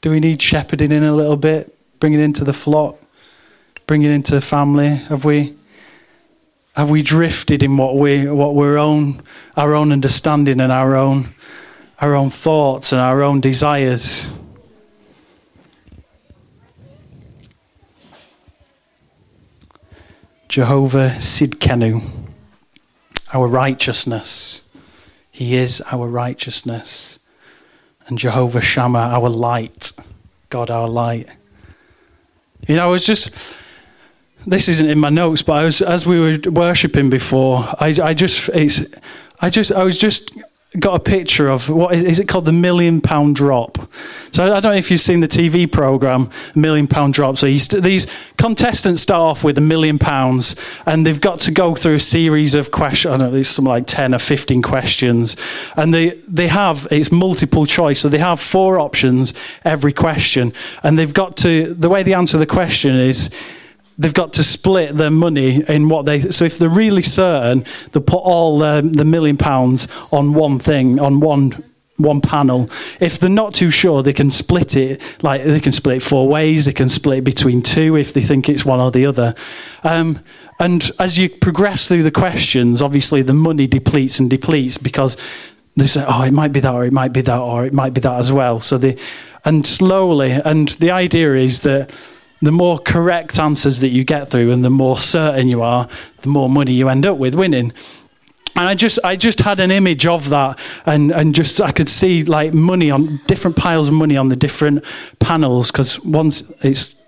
Do 0.00 0.10
we 0.10 0.20
need 0.20 0.42
shepherding 0.42 0.92
in 0.92 1.02
a 1.02 1.12
little 1.12 1.36
bit? 1.36 1.74
Bringing 1.98 2.20
into 2.20 2.44
the 2.44 2.52
flock? 2.52 2.96
Bringing 3.86 4.10
into 4.10 4.34
the 4.34 4.40
family? 4.40 4.88
Have 4.88 5.24
we? 5.24 5.54
Have 6.74 6.90
we 6.90 7.02
drifted 7.02 7.62
in 7.62 7.76
what 7.76 7.96
we 7.96 8.26
what 8.26 8.54
we're 8.54 8.78
own 8.78 9.22
our 9.56 9.74
own 9.74 9.92
understanding 9.92 10.60
and 10.60 10.72
our 10.72 10.96
own 10.96 11.34
our 12.00 12.14
own 12.14 12.30
thoughts 12.30 12.92
and 12.92 13.00
our 13.00 13.22
own 13.22 13.40
desires? 13.40 14.32
Jehovah 20.48 21.16
Sidkenu, 21.18 22.00
our 23.32 23.48
righteousness. 23.48 24.70
He 25.30 25.56
is 25.56 25.82
our 25.90 26.06
righteousness. 26.06 27.18
And 28.06 28.16
Jehovah 28.16 28.60
Shammah, 28.60 28.98
our 28.98 29.28
light. 29.28 29.90
God, 30.50 30.70
our 30.70 30.86
light. 30.88 31.28
You 32.68 32.76
know, 32.76 32.84
I 32.84 32.86
was 32.86 33.04
just 33.04 33.34
this 34.46 34.68
isn't 34.68 34.88
in 34.88 34.98
my 34.98 35.10
notes, 35.10 35.42
but 35.42 35.64
was, 35.64 35.82
as 35.82 36.06
we 36.06 36.18
were 36.18 36.38
worshiping 36.50 37.10
before, 37.10 37.58
I, 37.80 37.96
I 38.02 38.14
just, 38.14 38.48
it's, 38.50 38.82
I 39.40 39.50
just, 39.50 39.72
I 39.72 39.82
was 39.82 39.98
just 39.98 40.30
got 40.78 40.94
a 40.94 40.98
picture 40.98 41.48
of 41.48 41.68
what 41.68 41.94
is, 41.94 42.02
is, 42.02 42.18
it 42.18 42.26
called 42.26 42.44
the 42.44 42.52
million 42.52 43.00
pound 43.00 43.36
drop? 43.36 43.78
So 44.32 44.44
i 44.44 44.60
don't 44.60 44.72
know 44.72 44.78
if 44.78 44.90
you've 44.90 45.00
seen 45.00 45.20
the 45.20 45.28
tv 45.28 45.70
program 45.70 46.30
million 46.56 46.88
pound 46.88 47.14
drop 47.14 47.38
so 47.38 47.46
these 47.46 48.06
contestants 48.38 49.00
start 49.00 49.20
off 49.20 49.44
with 49.44 49.56
a 49.56 49.60
million 49.60 49.98
pounds 49.98 50.56
and 50.84 51.06
they've 51.06 51.20
got 51.20 51.38
to 51.40 51.52
go 51.52 51.76
through 51.76 51.94
a 51.96 52.00
series 52.00 52.54
of 52.54 52.72
questions. 52.72 53.14
I 53.14 53.18
don't 53.18 53.28
know 53.28 53.34
there's 53.34 53.48
some 53.48 53.66
like 53.66 53.86
10 53.86 54.14
or 54.14 54.18
15 54.18 54.62
questions. 54.62 55.36
And 55.76 55.94
they 55.94 56.10
they 56.26 56.48
have 56.48 56.88
it's 56.90 57.12
multiple 57.12 57.66
choice 57.66 58.00
so 58.00 58.08
they 58.08 58.18
have 58.18 58.40
four 58.40 58.78
options 58.80 59.32
every 59.64 59.92
question. 59.92 60.52
And 60.82 60.98
they've 60.98 61.14
got 61.14 61.36
to 61.38 61.72
the 61.74 61.88
way 61.88 62.02
they 62.02 62.14
answer 62.14 62.38
the 62.38 62.46
question 62.46 62.96
is 62.96 63.30
they've 63.98 64.14
got 64.14 64.32
to 64.34 64.44
split 64.44 64.96
their 64.96 65.10
money 65.10 65.62
in 65.68 65.88
what 65.88 66.06
they. 66.06 66.20
So 66.20 66.44
if 66.44 66.58
they're 66.58 66.68
really 66.68 67.02
certain, 67.02 67.64
they 67.92 68.00
put 68.00 68.18
all 68.18 68.62
um, 68.62 68.92
the 68.92 69.04
million 69.04 69.36
pounds 69.36 69.88
on 70.12 70.34
one 70.34 70.58
thing, 70.58 70.98
on 70.98 71.20
one 71.20 71.62
one 71.96 72.20
panel. 72.20 72.68
If 73.00 73.20
they're 73.20 73.30
not 73.30 73.54
too 73.54 73.70
sure, 73.70 74.02
they 74.02 74.12
can 74.12 74.30
split 74.30 74.76
it. 74.76 75.00
Like 75.22 75.44
they 75.44 75.60
can 75.60 75.72
split 75.72 75.98
it 75.98 76.02
four 76.02 76.28
ways. 76.28 76.66
They 76.66 76.72
can 76.72 76.88
split 76.88 77.18
it 77.18 77.24
between 77.24 77.62
two 77.62 77.96
if 77.96 78.12
they 78.12 78.22
think 78.22 78.48
it's 78.48 78.64
one 78.64 78.80
or 78.80 78.90
the 78.90 79.06
other. 79.06 79.34
Um, 79.84 80.20
and 80.60 80.90
as 80.98 81.18
you 81.18 81.28
progress 81.28 81.88
through 81.88 82.02
the 82.02 82.10
questions, 82.10 82.82
obviously 82.82 83.22
the 83.22 83.34
money 83.34 83.66
depletes 83.66 84.18
and 84.18 84.30
depletes 84.30 84.78
because 84.78 85.16
they 85.76 85.86
say, 85.86 86.04
"Oh, 86.06 86.22
it 86.22 86.32
might 86.32 86.52
be 86.52 86.60
that, 86.60 86.72
or 86.72 86.84
it 86.84 86.92
might 86.92 87.12
be 87.12 87.20
that, 87.22 87.38
or 87.38 87.64
it 87.64 87.72
might 87.72 87.94
be 87.94 88.00
that 88.00 88.18
as 88.18 88.32
well." 88.32 88.60
So 88.60 88.78
they, 88.78 88.96
and 89.44 89.66
slowly, 89.66 90.32
and 90.32 90.68
the 90.68 90.90
idea 90.90 91.34
is 91.34 91.62
that 91.62 91.90
the 92.42 92.52
more 92.52 92.78
correct 92.78 93.38
answers 93.38 93.80
that 93.80 93.88
you 93.88 94.04
get 94.04 94.28
through 94.28 94.50
and 94.50 94.64
the 94.64 94.70
more 94.70 94.98
certain 94.98 95.48
you 95.48 95.62
are, 95.62 95.88
the 96.22 96.28
more 96.28 96.48
money 96.48 96.72
you 96.72 96.88
end 96.88 97.06
up 97.06 97.16
with 97.16 97.34
winning. 97.34 97.72
And 98.56 98.68
I 98.68 98.74
just, 98.74 98.98
I 99.02 99.16
just 99.16 99.40
had 99.40 99.58
an 99.58 99.72
image 99.72 100.06
of 100.06 100.28
that, 100.28 100.60
and, 100.86 101.10
and 101.10 101.34
just 101.34 101.60
I 101.60 101.72
could 101.72 101.88
see 101.88 102.22
like 102.22 102.54
money 102.54 102.90
on 102.90 103.20
different 103.26 103.56
piles 103.56 103.88
of 103.88 103.94
money 103.94 104.16
on 104.16 104.28
the 104.28 104.36
different 104.36 104.84
panels 105.18 105.72
because 105.72 105.98
once 106.04 106.42
it's 106.62 107.02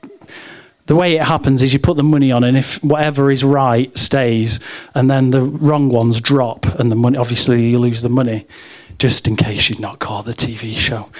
the 0.87 0.97
way 0.97 1.17
it 1.17 1.23
happens 1.23 1.63
is 1.63 1.73
you 1.73 1.79
put 1.79 1.97
the 1.97 2.03
money 2.03 2.33
on, 2.33 2.45
and 2.45 2.57
if 2.57 2.83
whatever 2.83 3.31
is 3.31 3.45
right 3.45 3.97
stays, 3.99 4.61
and 4.95 5.11
then 5.11 5.31
the 5.31 5.43
wrong 5.43 5.89
ones 5.89 6.21
drop, 6.21 6.65
and 6.65 6.91
the 6.91 6.97
money, 6.97 7.19
obviously, 7.19 7.71
you 7.71 7.79
lose 7.79 8.03
the 8.03 8.09
money, 8.09 8.47
just 8.99 9.27
in 9.27 9.37
case 9.37 9.69
you'd 9.69 9.81
not 9.81 9.99
caught 9.99 10.25
the 10.25 10.33
TV 10.33 10.77
show. 10.77 11.11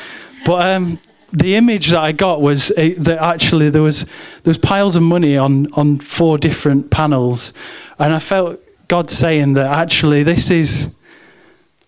But 0.45 0.67
um, 0.67 1.01
the 1.37 1.55
image 1.55 1.89
that 1.89 2.01
I 2.01 2.13
got 2.13 2.41
was 2.41 2.71
uh, 2.71 2.95
that 2.97 3.19
actually 3.23 3.69
there 3.69 3.83
was 3.83 4.05
there 4.05 4.51
was 4.51 4.57
piles 4.57 4.97
of 4.97 5.03
money 5.03 5.37
on 5.37 5.71
on 5.75 5.99
four 5.99 6.39
different 6.39 6.91
panels, 6.91 7.53
and 7.99 8.15
I 8.15 8.19
felt 8.21 8.59
God 8.89 9.11
saying 9.11 9.53
that 9.53 9.67
actually 9.67 10.23
this 10.23 10.51
is 10.51 10.97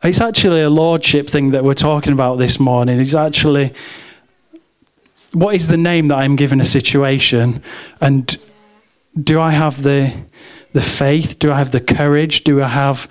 it's 0.02 0.20
actually 0.20 0.61
a 0.61 0.68
lordship 0.68 1.28
thing 1.30 1.52
that 1.52 1.64
we're 1.64 1.72
talking 1.72 2.12
about 2.12 2.37
this 2.37 2.61
morning. 2.61 3.00
It's 3.00 3.14
actually 3.14 3.72
what 5.32 5.54
is 5.54 5.68
the 5.68 5.78
name 5.78 6.08
that 6.08 6.16
I'm 6.16 6.37
given 6.37 6.61
a 6.61 6.66
situation, 6.66 7.62
and 8.02 8.37
do 9.18 9.40
I 9.40 9.52
have 9.52 9.82
the 9.82 10.12
the 10.74 10.82
faith? 10.82 11.38
Do 11.38 11.50
I 11.50 11.56
have 11.56 11.70
the 11.70 11.80
courage? 11.80 12.44
Do 12.44 12.62
I 12.62 12.68
have 12.68 13.08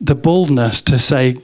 the 0.00 0.14
boldness 0.14 0.82
to 0.82 1.00
say, 1.00 1.38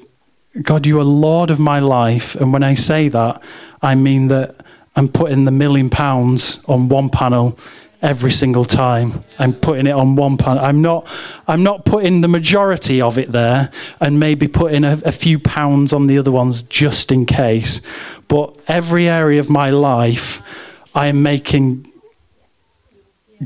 God, 0.62 0.86
you 0.86 1.00
are 1.00 1.04
Lord 1.04 1.50
of 1.50 1.58
my 1.58 1.80
life. 1.80 2.36
And 2.36 2.52
when 2.52 2.62
I 2.62 2.74
say 2.74 3.08
that, 3.08 3.42
I 3.82 3.96
mean 3.96 4.28
that 4.28 4.64
I'm 4.94 5.08
putting 5.08 5.44
the 5.44 5.50
million 5.50 5.90
pounds 5.90 6.64
on 6.66 6.88
one 6.88 7.10
panel 7.10 7.58
every 8.00 8.30
single 8.30 8.64
time. 8.64 9.24
I'm 9.40 9.52
putting 9.52 9.88
it 9.88 9.92
on 9.92 10.14
one 10.14 10.36
panel. 10.36 10.64
I'm 10.64 10.80
not, 10.80 11.08
I'm 11.48 11.64
not 11.64 11.84
putting 11.84 12.20
the 12.20 12.28
majority 12.28 13.00
of 13.00 13.18
it 13.18 13.32
there 13.32 13.72
and 13.98 14.20
maybe 14.20 14.46
putting 14.46 14.84
a, 14.84 15.00
a 15.04 15.10
few 15.10 15.40
pounds 15.40 15.92
on 15.92 16.06
the 16.06 16.18
other 16.18 16.30
ones 16.30 16.62
just 16.62 17.10
in 17.10 17.26
case. 17.26 17.80
But 18.28 18.54
every 18.68 19.08
area 19.08 19.40
of 19.40 19.50
my 19.50 19.70
life, 19.70 20.40
I 20.94 21.06
am 21.08 21.22
making 21.22 21.90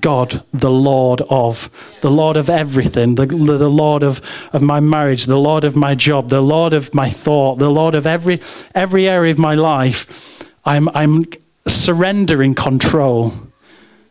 God, 0.01 0.43
the 0.53 0.71
Lord 0.71 1.23
of, 1.29 1.71
the 2.01 2.11
Lord 2.11 2.37
of 2.37 2.51
everything, 2.51 3.15
the, 3.15 3.27
the 3.27 3.69
Lord 3.69 4.03
of, 4.03 4.21
of 4.53 4.63
my 4.63 4.81
marriage, 4.81 5.27
the 5.27 5.39
Lord 5.39 5.65
of 5.65 5.77
my 5.77 5.95
job, 5.95 6.29
the 6.29 6.41
Lord 6.41 6.75
of 6.75 6.95
my 6.95 7.09
thought, 7.09 7.59
the 7.59 7.71
Lord 7.71 7.95
of 7.95 8.07
every, 8.07 8.41
every 8.75 9.09
area 9.09 9.33
of 9.33 9.39
my 9.39 9.55
life. 9.55 10.47
I'm, 10.65 10.89
I'm 10.91 11.25
surrendering 11.67 12.55
control. 12.55 13.33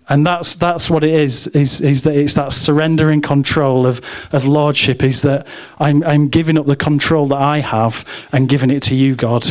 And 0.10 0.26
that's, 0.26 0.56
that's 0.56 0.90
what 0.90 1.04
it 1.04 1.14
is, 1.14 1.48
is, 1.48 1.82
is 1.82 2.04
that 2.04 2.16
it's 2.16 2.36
that 2.36 2.54
surrendering 2.54 3.22
control 3.22 3.86
of, 3.86 4.00
of 4.32 4.48
lordship, 4.48 5.04
is 5.04 5.22
that 5.24 5.46
I'm, 5.80 6.02
I'm 6.04 6.30
giving 6.30 6.58
up 6.58 6.66
the 6.66 6.78
control 6.78 7.28
that 7.28 7.38
I 7.38 7.60
have 7.60 8.06
and 8.32 8.48
giving 8.48 8.72
it 8.72 8.84
to 8.84 8.96
you, 8.96 9.16
God. 9.16 9.46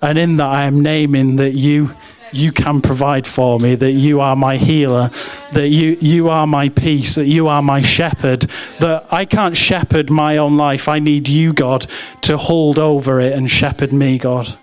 And 0.00 0.16
in 0.16 0.36
that, 0.36 0.48
I 0.48 0.64
am 0.64 0.80
naming 0.80 1.36
that 1.36 1.54
you, 1.54 1.92
you 2.36 2.52
can 2.52 2.80
provide 2.80 3.26
for 3.26 3.58
me, 3.58 3.74
that 3.74 3.92
you 3.92 4.20
are 4.20 4.36
my 4.36 4.56
healer, 4.56 5.10
that 5.52 5.68
you, 5.68 5.96
you 6.00 6.28
are 6.28 6.46
my 6.46 6.68
peace, 6.68 7.14
that 7.14 7.26
you 7.26 7.48
are 7.48 7.62
my 7.62 7.82
shepherd, 7.82 8.50
that 8.80 9.06
I 9.12 9.24
can't 9.24 9.56
shepherd 9.56 10.10
my 10.10 10.36
own 10.36 10.56
life. 10.56 10.88
I 10.88 10.98
need 10.98 11.28
you, 11.28 11.52
God, 11.52 11.86
to 12.22 12.36
hold 12.36 12.78
over 12.78 13.20
it 13.20 13.32
and 13.32 13.50
shepherd 13.50 13.92
me, 13.92 14.18
God. 14.18 14.56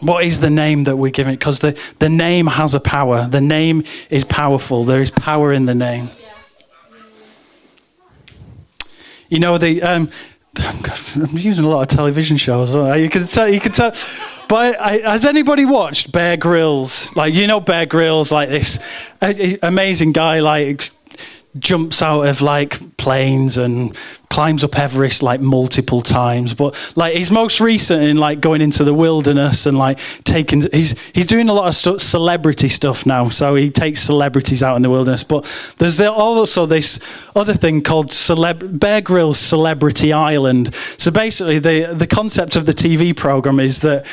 What 0.00 0.24
is 0.24 0.40
the 0.40 0.48
name 0.48 0.84
that 0.84 0.96
we're 0.96 1.10
giving? 1.10 1.34
Because 1.34 1.60
the, 1.60 1.78
the 1.98 2.08
name 2.08 2.46
has 2.46 2.74
a 2.74 2.80
power. 2.80 3.28
The 3.28 3.42
name 3.42 3.84
is 4.08 4.24
powerful. 4.24 4.84
There 4.84 5.02
is 5.02 5.10
power 5.10 5.52
in 5.52 5.66
the 5.66 5.74
name. 5.74 6.08
You 9.28 9.38
know, 9.38 9.58
the, 9.58 9.82
um, 9.82 10.10
I'm 10.58 11.38
using 11.38 11.64
a 11.64 11.68
lot 11.68 11.82
of 11.82 11.88
television 11.88 12.36
shows. 12.36 12.74
You 12.74 13.08
can 13.08 13.24
tell, 13.24 13.48
you 13.48 13.60
can 13.60 13.72
tell, 13.72 13.92
but 14.48 14.80
I, 14.80 14.98
has 14.98 15.24
anybody 15.24 15.64
watched 15.64 16.12
Bear 16.12 16.36
Grylls? 16.36 17.14
Like 17.14 17.34
you 17.34 17.46
know 17.46 17.60
Bear 17.60 17.86
Grylls, 17.86 18.32
like 18.32 18.48
this 18.48 18.80
amazing 19.62 20.12
guy, 20.12 20.40
like 20.40 20.90
jumps 21.58 22.02
out 22.02 22.22
of 22.22 22.40
like 22.42 22.96
planes 22.96 23.58
and 23.58 23.96
climbs 24.30 24.62
up 24.64 24.78
Everest 24.78 25.22
like 25.22 25.40
multiple 25.40 26.00
times. 26.00 26.54
But 26.54 26.92
like 26.96 27.14
he's 27.14 27.30
most 27.30 27.60
recent 27.60 28.02
in 28.02 28.16
like 28.16 28.40
going 28.40 28.62
into 28.62 28.84
the 28.84 28.94
wilderness 28.94 29.66
and 29.66 29.76
like 29.76 29.98
taking 30.24 30.62
he's 30.72 30.98
he's 31.12 31.26
doing 31.26 31.48
a 31.48 31.52
lot 31.52 31.68
of 31.68 31.76
stu- 31.76 31.98
celebrity 31.98 32.68
stuff 32.68 33.04
now. 33.04 33.28
So 33.28 33.56
he 33.56 33.70
takes 33.70 34.00
celebrities 34.00 34.62
out 34.62 34.76
in 34.76 34.82
the 34.82 34.90
wilderness. 34.90 35.24
But 35.24 35.44
there's 35.78 36.00
also 36.00 36.64
this 36.64 37.00
other 37.36 37.54
thing 37.54 37.82
called 37.82 38.10
Celeb- 38.10 38.78
Bear 38.78 39.00
Grylls 39.00 39.38
Celebrity 39.38 40.12
Island. 40.12 40.74
So 40.96 41.10
basically 41.10 41.58
the 41.58 41.92
the 41.94 42.06
concept 42.06 42.56
of 42.56 42.66
the 42.66 42.72
TV 42.74 43.14
program 43.14 43.60
is 43.60 43.80
that 43.80 44.06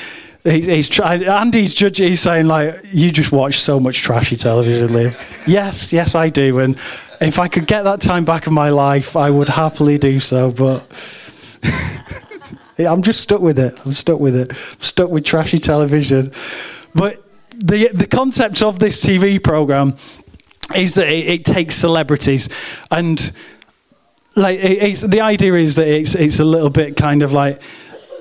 He's, 0.43 0.65
he's 0.67 0.87
try, 0.87 1.15
Andy's 1.15 1.73
judging. 1.73 2.07
He's 2.07 2.21
saying 2.21 2.47
like, 2.47 2.79
"You 2.93 3.11
just 3.11 3.33
watch 3.33 3.59
so 3.59 3.81
much 3.81 4.01
trashy 4.01 4.37
television, 4.37 4.87
Liam." 4.89 5.13
yes, 5.45 5.91
yes, 5.91 6.15
I 6.15 6.29
do. 6.29 6.59
And 6.59 6.77
if 7.19 7.39
I 7.39 7.47
could 7.47 7.67
get 7.67 7.83
that 7.83 8.01
time 8.01 8.25
back 8.25 8.47
in 8.47 8.53
my 8.53 8.69
life, 8.69 9.15
I 9.15 9.29
would 9.29 9.49
happily 9.49 9.97
do 9.97 10.19
so. 10.19 10.51
But 10.51 10.85
I'm 12.79 13.01
just 13.01 13.21
stuck 13.21 13.41
with 13.41 13.59
it. 13.59 13.77
I'm 13.85 13.93
stuck 13.93 14.19
with 14.19 14.35
it. 14.35 14.51
I'm 14.51 14.81
stuck 14.81 15.09
with 15.09 15.25
trashy 15.25 15.59
television. 15.59 16.31
But 16.93 17.23
the 17.51 17.89
the 17.93 18.07
concept 18.07 18.61
of 18.61 18.79
this 18.79 19.03
TV 19.03 19.43
program 19.43 19.95
is 20.75 20.93
that 20.95 21.07
it, 21.07 21.27
it 21.27 21.45
takes 21.45 21.75
celebrities 21.75 22.49
and 22.91 23.31
like 24.35 24.59
it, 24.59 24.97
the 25.09 25.21
idea 25.21 25.55
is 25.55 25.75
that 25.75 25.87
it's 25.87 26.13
it's 26.13 26.39
a 26.39 26.45
little 26.45 26.69
bit 26.69 26.95
kind 26.95 27.23
of 27.23 27.33
like 27.33 27.61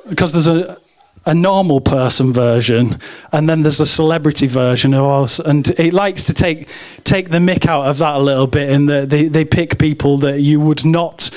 because 0.08 0.32
there's 0.32 0.46
a 0.46 0.78
a 1.26 1.34
normal 1.34 1.80
person 1.80 2.32
version, 2.32 2.98
and 3.32 3.48
then 3.48 3.62
there's 3.62 3.80
a 3.80 3.86
celebrity 3.86 4.46
version 4.46 4.94
of 4.94 5.04
us. 5.04 5.38
And 5.40 5.68
it 5.70 5.92
likes 5.92 6.24
to 6.24 6.34
take 6.34 6.68
take 7.04 7.28
the 7.30 7.38
mick 7.38 7.66
out 7.66 7.86
of 7.86 7.98
that 7.98 8.14
a 8.14 8.20
little 8.20 8.46
bit, 8.46 8.70
in 8.70 8.86
that 8.86 9.10
they, 9.10 9.26
they 9.26 9.44
pick 9.44 9.78
people 9.78 10.18
that 10.18 10.40
you 10.40 10.60
would 10.60 10.84
not 10.84 11.30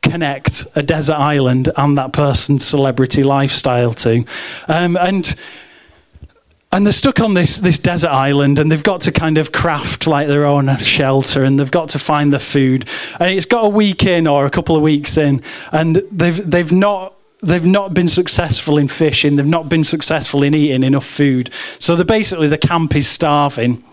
connect 0.00 0.66
a 0.74 0.82
desert 0.82 1.14
island 1.14 1.70
and 1.76 1.96
that 1.96 2.12
person's 2.12 2.64
celebrity 2.66 3.22
lifestyle 3.22 3.92
to. 3.92 4.24
Um, 4.66 4.96
and 4.96 5.36
and 6.72 6.86
they're 6.86 6.92
stuck 6.94 7.20
on 7.20 7.34
this 7.34 7.58
this 7.58 7.78
desert 7.78 8.10
island 8.10 8.58
and 8.58 8.72
they've 8.72 8.82
got 8.82 9.02
to 9.02 9.12
kind 9.12 9.36
of 9.36 9.52
craft 9.52 10.06
like 10.06 10.26
their 10.26 10.46
own 10.46 10.74
shelter 10.78 11.44
and 11.44 11.60
they've 11.60 11.70
got 11.70 11.90
to 11.90 11.98
find 11.98 12.32
the 12.32 12.38
food 12.38 12.88
and 13.20 13.30
it's 13.30 13.46
got 13.46 13.66
a 13.66 13.68
week 13.68 14.04
in 14.04 14.26
or 14.26 14.46
a 14.46 14.50
couple 14.50 14.74
of 14.74 14.82
weeks 14.82 15.18
in 15.18 15.42
and 15.70 15.96
they've 16.10 16.50
they've 16.50 16.72
not 16.72 17.14
they've 17.42 17.66
not 17.66 17.92
been 17.92 18.08
successful 18.08 18.78
in 18.78 18.88
fishing, 18.88 19.36
they've 19.36 19.46
not 19.46 19.68
been 19.68 19.84
successful 19.84 20.42
in 20.42 20.54
eating 20.54 20.84
enough 20.84 21.06
food. 21.06 21.50
So 21.78 21.96
they're 21.96 22.04
basically 22.04 22.48
the 22.48 22.58
camp 22.58 22.94
is 22.94 23.08
starving. 23.08 23.84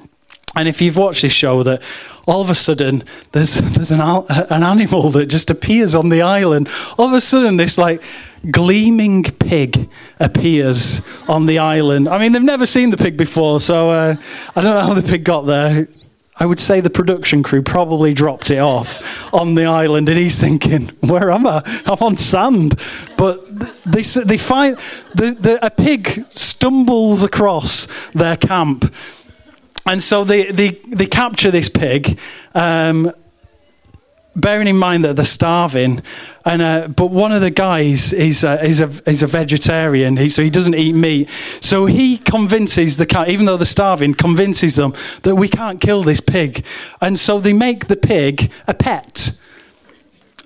And 0.55 0.67
if 0.67 0.81
you've 0.81 0.97
watched 0.97 1.21
this 1.21 1.33
show, 1.33 1.61
that 1.63 1.81
all 2.25 2.41
of 2.41 2.49
a 2.49 2.55
sudden 2.55 3.03
there's 3.31 3.55
there's 3.73 3.91
an 3.91 4.01
an 4.01 4.63
animal 4.63 5.09
that 5.11 5.27
just 5.27 5.49
appears 5.49 5.95
on 5.95 6.09
the 6.09 6.21
island. 6.21 6.69
All 6.97 7.07
of 7.07 7.13
a 7.13 7.21
sudden, 7.21 7.57
this 7.57 7.77
like 7.77 8.01
gleaming 8.49 9.23
pig 9.23 9.89
appears 10.19 11.01
on 11.27 11.45
the 11.45 11.59
island. 11.59 12.07
I 12.07 12.17
mean, 12.17 12.31
they've 12.31 12.41
never 12.41 12.65
seen 12.65 12.89
the 12.89 12.97
pig 12.97 13.17
before, 13.17 13.59
so 13.59 13.89
uh, 13.89 14.15
I 14.55 14.61
don't 14.61 14.75
know 14.75 14.81
how 14.81 14.93
the 14.93 15.07
pig 15.07 15.23
got 15.23 15.41
there. 15.41 15.87
I 16.39 16.45
would 16.45 16.59
say 16.59 16.79
the 16.79 16.89
production 16.89 17.43
crew 17.43 17.61
probably 17.61 18.13
dropped 18.13 18.49
it 18.49 18.59
off 18.59 19.33
on 19.33 19.55
the 19.55 19.65
island, 19.65 20.07
and 20.07 20.17
he's 20.17 20.39
thinking, 20.39 20.87
"Where 21.01 21.31
am 21.31 21.45
I? 21.45 21.61
I'm 21.85 21.97
on 21.99 22.17
sand." 22.17 22.79
But 23.17 23.45
they 23.85 24.03
they 24.03 24.37
find 24.37 24.77
the, 25.15 25.31
the, 25.31 25.65
a 25.65 25.69
pig 25.69 26.25
stumbles 26.29 27.23
across 27.23 27.87
their 28.13 28.37
camp, 28.37 28.93
and 29.85 30.01
so 30.01 30.23
they 30.23 30.51
they, 30.51 30.69
they 30.87 31.07
capture 31.07 31.51
this 31.51 31.69
pig. 31.69 32.17
Um, 32.55 33.11
bearing 34.35 34.67
in 34.67 34.77
mind 34.77 35.03
that 35.03 35.15
they're 35.15 35.25
starving, 35.25 36.01
and 36.45 36.61
uh, 36.61 36.87
but 36.87 37.07
one 37.11 37.31
of 37.31 37.41
the 37.41 37.49
guys 37.49 38.13
is 38.13 38.43
uh, 38.43 38.59
is 38.63 38.81
a 38.81 38.89
is 39.09 39.23
a 39.23 39.27
vegetarian, 39.27 40.17
he, 40.17 40.29
so 40.29 40.41
he 40.41 40.49
doesn't 40.49 40.75
eat 40.75 40.93
meat. 40.93 41.29
So 41.59 41.85
he 41.85 42.17
convinces 42.17 42.97
the 42.97 43.05
cat, 43.05 43.29
even 43.29 43.45
though 43.45 43.57
they're 43.57 43.65
starving, 43.65 44.13
convinces 44.13 44.75
them 44.75 44.93
that 45.23 45.35
we 45.35 45.47
can't 45.47 45.81
kill 45.81 46.03
this 46.03 46.21
pig, 46.21 46.63
and 47.01 47.19
so 47.19 47.39
they 47.39 47.53
make 47.53 47.87
the 47.87 47.97
pig 47.97 48.51
a 48.67 48.73
pet, 48.73 49.39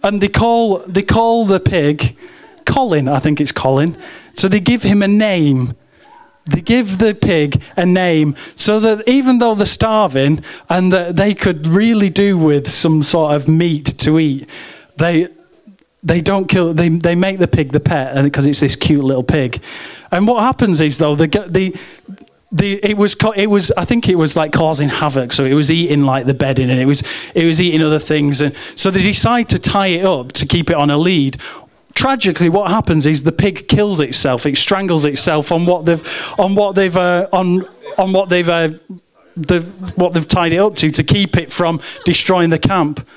and 0.04 0.22
they 0.22 0.30
call 0.30 0.80
they 0.80 1.04
call 1.04 1.46
the 1.46 1.60
pig 1.60 2.18
Colin. 2.66 3.08
I 3.08 3.20
think 3.20 3.42
it's 3.42 3.52
Colin. 3.52 3.98
So 4.34 4.48
they 4.48 4.60
give 4.60 4.84
him 4.84 5.04
a 5.04 5.08
name 5.08 5.76
they 6.46 6.62
give 6.62 6.98
the 6.98 7.16
pig 7.16 7.62
a 7.78 7.86
name 7.86 8.36
so 8.56 8.80
that 8.80 9.08
even 9.08 9.40
though 9.40 9.56
they're 9.56 9.66
starving 9.66 10.44
and 10.70 10.92
that 10.92 11.16
they 11.16 11.34
could 11.34 11.68
really 11.68 12.10
do 12.10 12.38
with 12.38 12.70
some 12.70 13.02
sort 13.02 13.34
of 13.34 13.48
meat 13.48 13.86
to 14.00 14.20
eat, 14.20 14.50
they 14.98 15.30
they 16.04 16.20
don't 16.20 16.48
kill. 16.48 16.74
They 16.74 16.90
they 16.90 17.16
make 17.16 17.40
the 17.40 17.48
pig 17.48 17.72
the 17.72 17.80
pet, 17.80 18.22
because 18.24 18.46
it's 18.46 18.60
this 18.60 18.76
cute 18.76 19.04
little 19.04 19.24
pig. 19.24 19.62
And 20.12 20.28
what 20.28 20.44
happens 20.44 20.82
is 20.82 20.98
though 20.98 21.16
the 21.16 21.28
the 21.28 21.76
the, 22.52 22.80
it 22.84 22.98
was 22.98 23.16
it 23.36 23.48
was 23.48 23.72
I 23.72 23.86
think 23.86 24.08
it 24.08 24.16
was 24.16 24.36
like 24.36 24.52
causing 24.52 24.90
havoc. 24.90 25.34
So 25.34 25.44
it 25.44 25.54
was 25.54 25.72
eating 25.72 26.04
like 26.04 26.26
the 26.26 26.36
bedding, 26.36 26.70
and 26.70 26.80
it 26.80 26.86
was 26.86 27.04
it 27.34 27.46
was 27.46 27.60
eating 27.60 27.82
other 27.82 28.00
things, 28.00 28.42
and 28.42 28.56
so 28.76 28.92
they 28.92 29.02
decide 29.02 29.50
to 29.50 29.60
tie 29.60 29.88
it 29.88 30.06
up 30.06 30.34
to 30.34 30.46
keep 30.46 30.70
it 30.70 30.76
on 30.76 30.92
a 30.92 30.98
lead 30.98 31.40
tragically, 31.94 32.50
what 32.50 32.72
happens 32.72 33.06
is 33.06 33.24
the 33.24 33.32
pig 33.32 33.68
kills 33.68 34.00
itself. 34.00 34.46
It 34.46 34.58
strangles 34.58 35.06
itself 35.06 35.52
on 35.52 35.66
what 35.66 35.86
they've 35.86 36.36
on 36.38 36.56
what 36.56 36.76
they've 36.76 36.96
uh, 36.96 37.28
on 37.32 37.68
on 37.98 38.14
what 38.14 38.30
they've 38.30 38.50
uh, 38.50 38.70
the, 39.36 39.62
what 39.96 40.14
they've 40.14 40.28
tied 40.28 40.54
it 40.54 40.58
up 40.58 40.76
to 40.76 40.92
to 40.92 41.04
keep 41.04 41.38
it 41.38 41.52
from 41.52 41.80
destroying 42.06 42.50
the 42.50 42.60
camp. 42.60 43.08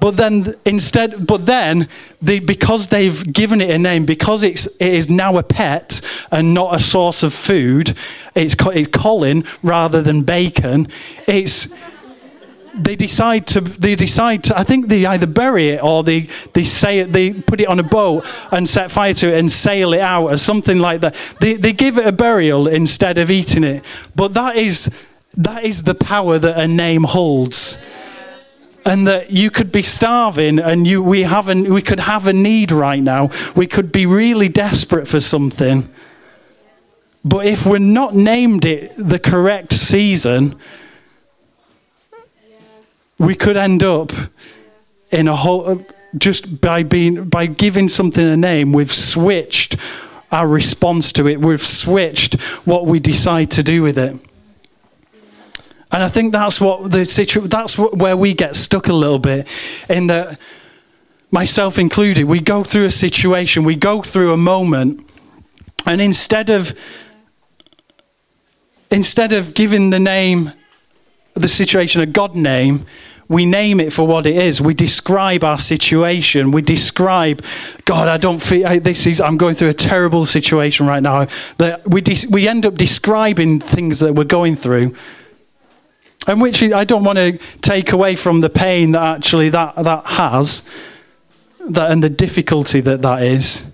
But 0.00 0.16
then 0.16 0.54
instead, 0.64 1.28
but 1.28 1.46
then 1.46 1.88
they, 2.20 2.40
because 2.40 2.88
they've 2.88 3.32
given 3.32 3.60
it 3.60 3.70
a 3.70 3.78
name, 3.78 4.04
because 4.04 4.42
it's 4.42 4.66
it 4.80 4.92
is 4.92 5.08
now 5.08 5.38
a 5.38 5.44
pet 5.44 6.00
and 6.32 6.52
not 6.52 6.74
a 6.74 6.80
source 6.80 7.22
of 7.22 7.32
food, 7.32 7.96
it's, 8.34 8.56
it's 8.58 8.88
Colin 8.88 9.44
rather 9.62 10.02
than 10.02 10.22
bacon. 10.22 10.88
It's 11.28 11.72
they 12.74 12.96
decide 12.96 13.46
to 13.48 13.60
they 13.60 13.94
decide 13.94 14.44
to 14.44 14.58
I 14.58 14.64
think 14.64 14.88
they 14.88 15.04
either 15.04 15.26
bury 15.26 15.70
it 15.70 15.82
or 15.82 16.02
they 16.02 16.28
they 16.54 16.64
say 16.64 17.00
it, 17.00 17.12
they 17.12 17.34
put 17.34 17.60
it 17.60 17.68
on 17.68 17.78
a 17.78 17.82
boat 17.82 18.26
and 18.50 18.68
set 18.68 18.90
fire 18.90 19.14
to 19.14 19.28
it 19.28 19.38
and 19.38 19.50
sail 19.50 19.92
it 19.92 20.00
out 20.00 20.28
or 20.28 20.36
something 20.38 20.78
like 20.78 21.00
that. 21.02 21.14
They 21.40 21.54
they 21.54 21.72
give 21.72 21.98
it 21.98 22.06
a 22.06 22.12
burial 22.12 22.66
instead 22.66 23.18
of 23.18 23.30
eating 23.30 23.64
it. 23.64 23.84
But 24.14 24.34
that 24.34 24.56
is 24.56 24.94
that 25.36 25.64
is 25.64 25.82
the 25.82 25.94
power 25.94 26.38
that 26.38 26.58
a 26.58 26.66
name 26.66 27.04
holds. 27.04 27.84
And 28.84 29.06
that 29.06 29.30
you 29.30 29.50
could 29.50 29.70
be 29.70 29.82
starving 29.82 30.58
and 30.58 30.86
you 30.86 31.02
we 31.02 31.22
haven't 31.22 31.72
we 31.72 31.82
could 31.82 32.00
have 32.00 32.26
a 32.26 32.32
need 32.32 32.72
right 32.72 33.02
now. 33.02 33.30
We 33.54 33.66
could 33.66 33.92
be 33.92 34.06
really 34.06 34.48
desperate 34.48 35.06
for 35.06 35.20
something. 35.20 35.88
But 37.24 37.46
if 37.46 37.64
we're 37.64 37.78
not 37.78 38.16
named 38.16 38.64
it 38.64 38.92
the 38.96 39.20
correct 39.20 39.72
season, 39.72 40.58
we 43.22 43.36
could 43.36 43.56
end 43.56 43.84
up 43.84 44.12
in 45.12 45.28
a 45.28 45.36
whole 45.36 45.68
uh, 45.68 45.76
just 46.18 46.60
by 46.60 46.82
being 46.82 47.24
by 47.28 47.46
giving 47.46 47.88
something 47.88 48.26
a 48.26 48.36
name 48.36 48.72
we've 48.72 48.92
switched 48.92 49.76
our 50.32 50.48
response 50.48 51.12
to 51.12 51.28
it. 51.28 51.40
We've 51.40 51.64
switched 51.64 52.40
what 52.64 52.86
we 52.86 52.98
decide 52.98 53.50
to 53.52 53.62
do 53.62 53.82
with 53.82 53.98
it. 53.98 54.18
And 55.92 56.02
i 56.02 56.08
think 56.08 56.32
that's 56.32 56.58
what 56.60 56.90
the 56.90 57.04
situation 57.04 57.50
that's 57.50 57.78
what, 57.78 57.96
where 57.98 58.16
we 58.16 58.32
get 58.32 58.56
stuck 58.56 58.88
a 58.88 58.94
little 58.94 59.18
bit 59.18 59.46
in 59.90 60.06
that 60.06 60.38
myself 61.30 61.78
included 61.78 62.24
we 62.24 62.40
go 62.40 62.64
through 62.64 62.86
a 62.86 62.90
situation 62.90 63.62
we 63.62 63.76
go 63.76 64.00
through 64.00 64.32
a 64.32 64.36
moment 64.38 65.06
and 65.84 66.00
instead 66.00 66.48
of 66.48 66.72
instead 68.90 69.32
of 69.32 69.52
giving 69.52 69.90
the 69.90 69.98
name 69.98 70.52
the 71.34 71.48
situation 71.48 72.00
a 72.00 72.06
god 72.06 72.34
name 72.34 72.86
we 73.32 73.46
name 73.46 73.80
it 73.80 73.92
for 73.92 74.06
what 74.06 74.26
it 74.26 74.36
is. 74.36 74.60
We 74.60 74.74
describe 74.74 75.42
our 75.42 75.58
situation. 75.58 76.50
We 76.50 76.60
describe, 76.60 77.42
God, 77.86 78.06
I 78.06 78.18
don't 78.18 78.40
feel 78.40 78.66
I, 78.66 78.78
this 78.78 79.06
is. 79.06 79.20
I'm 79.20 79.38
going 79.38 79.54
through 79.54 79.70
a 79.70 79.74
terrible 79.74 80.26
situation 80.26 80.86
right 80.86 81.02
now. 81.02 81.26
That 81.56 81.88
we 81.88 82.02
we 82.30 82.46
end 82.46 82.66
up 82.66 82.74
describing 82.74 83.58
things 83.58 84.00
that 84.00 84.14
we're 84.14 84.24
going 84.24 84.56
through, 84.56 84.94
and 86.26 86.42
which 86.42 86.62
I 86.62 86.84
don't 86.84 87.04
want 87.04 87.16
to 87.16 87.38
take 87.62 87.92
away 87.92 88.16
from 88.16 88.42
the 88.42 88.50
pain 88.50 88.92
that 88.92 89.16
actually 89.16 89.48
that 89.48 89.76
that 89.76 90.04
has, 90.04 90.68
that 91.68 91.90
and 91.90 92.02
the 92.02 92.10
difficulty 92.10 92.80
that 92.82 93.00
that 93.00 93.22
is. 93.22 93.71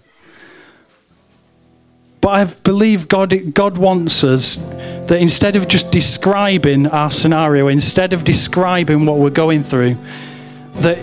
But 2.21 2.29
I 2.29 2.45
believe 2.63 3.09
God, 3.09 3.55
God 3.55 3.79
wants 3.79 4.25
us 4.25 4.57
that 4.57 5.19
instead 5.21 5.57
of 5.57 5.69
just 5.69 5.91
describing 5.91 6.87
our 6.89 7.11
scenario, 7.11 7.69
instead 7.69 8.13
of 8.13 8.25
describing 8.25 9.07
what 9.07 9.19
we're 9.19 9.31
going 9.31 9.63
through, 9.63 9.97
that 10.75 10.99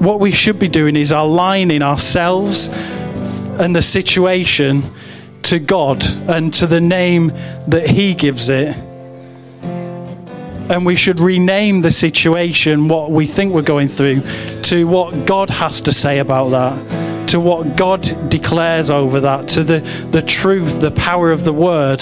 what 0.00 0.20
we 0.20 0.32
should 0.32 0.58
be 0.58 0.68
doing 0.68 0.96
is 0.96 1.12
aligning 1.12 1.82
ourselves 1.82 2.68
and 2.68 3.76
the 3.76 3.82
situation 3.82 4.82
to 5.42 5.58
God 5.58 6.04
and 6.28 6.52
to 6.54 6.66
the 6.66 6.80
name 6.80 7.28
that 7.68 7.88
He 7.88 8.14
gives 8.14 8.48
it. 8.48 8.76
And 9.62 10.86
we 10.86 10.96
should 10.96 11.20
rename 11.20 11.80
the 11.80 11.90
situation, 11.90 12.88
what 12.88 13.10
we 13.10 13.26
think 13.26 13.52
we're 13.52 13.62
going 13.62 13.88
through, 13.88 14.22
to 14.62 14.86
what 14.86 15.26
God 15.26 15.50
has 15.50 15.80
to 15.82 15.92
say 15.92 16.18
about 16.18 16.50
that 16.50 17.09
to 17.30 17.38
what 17.38 17.76
God 17.76 18.28
declares 18.28 18.90
over 18.90 19.20
that, 19.20 19.48
to 19.50 19.62
the, 19.62 19.78
the 20.10 20.20
truth, 20.20 20.80
the 20.80 20.90
power 20.90 21.30
of 21.30 21.44
the 21.44 21.52
word 21.52 22.00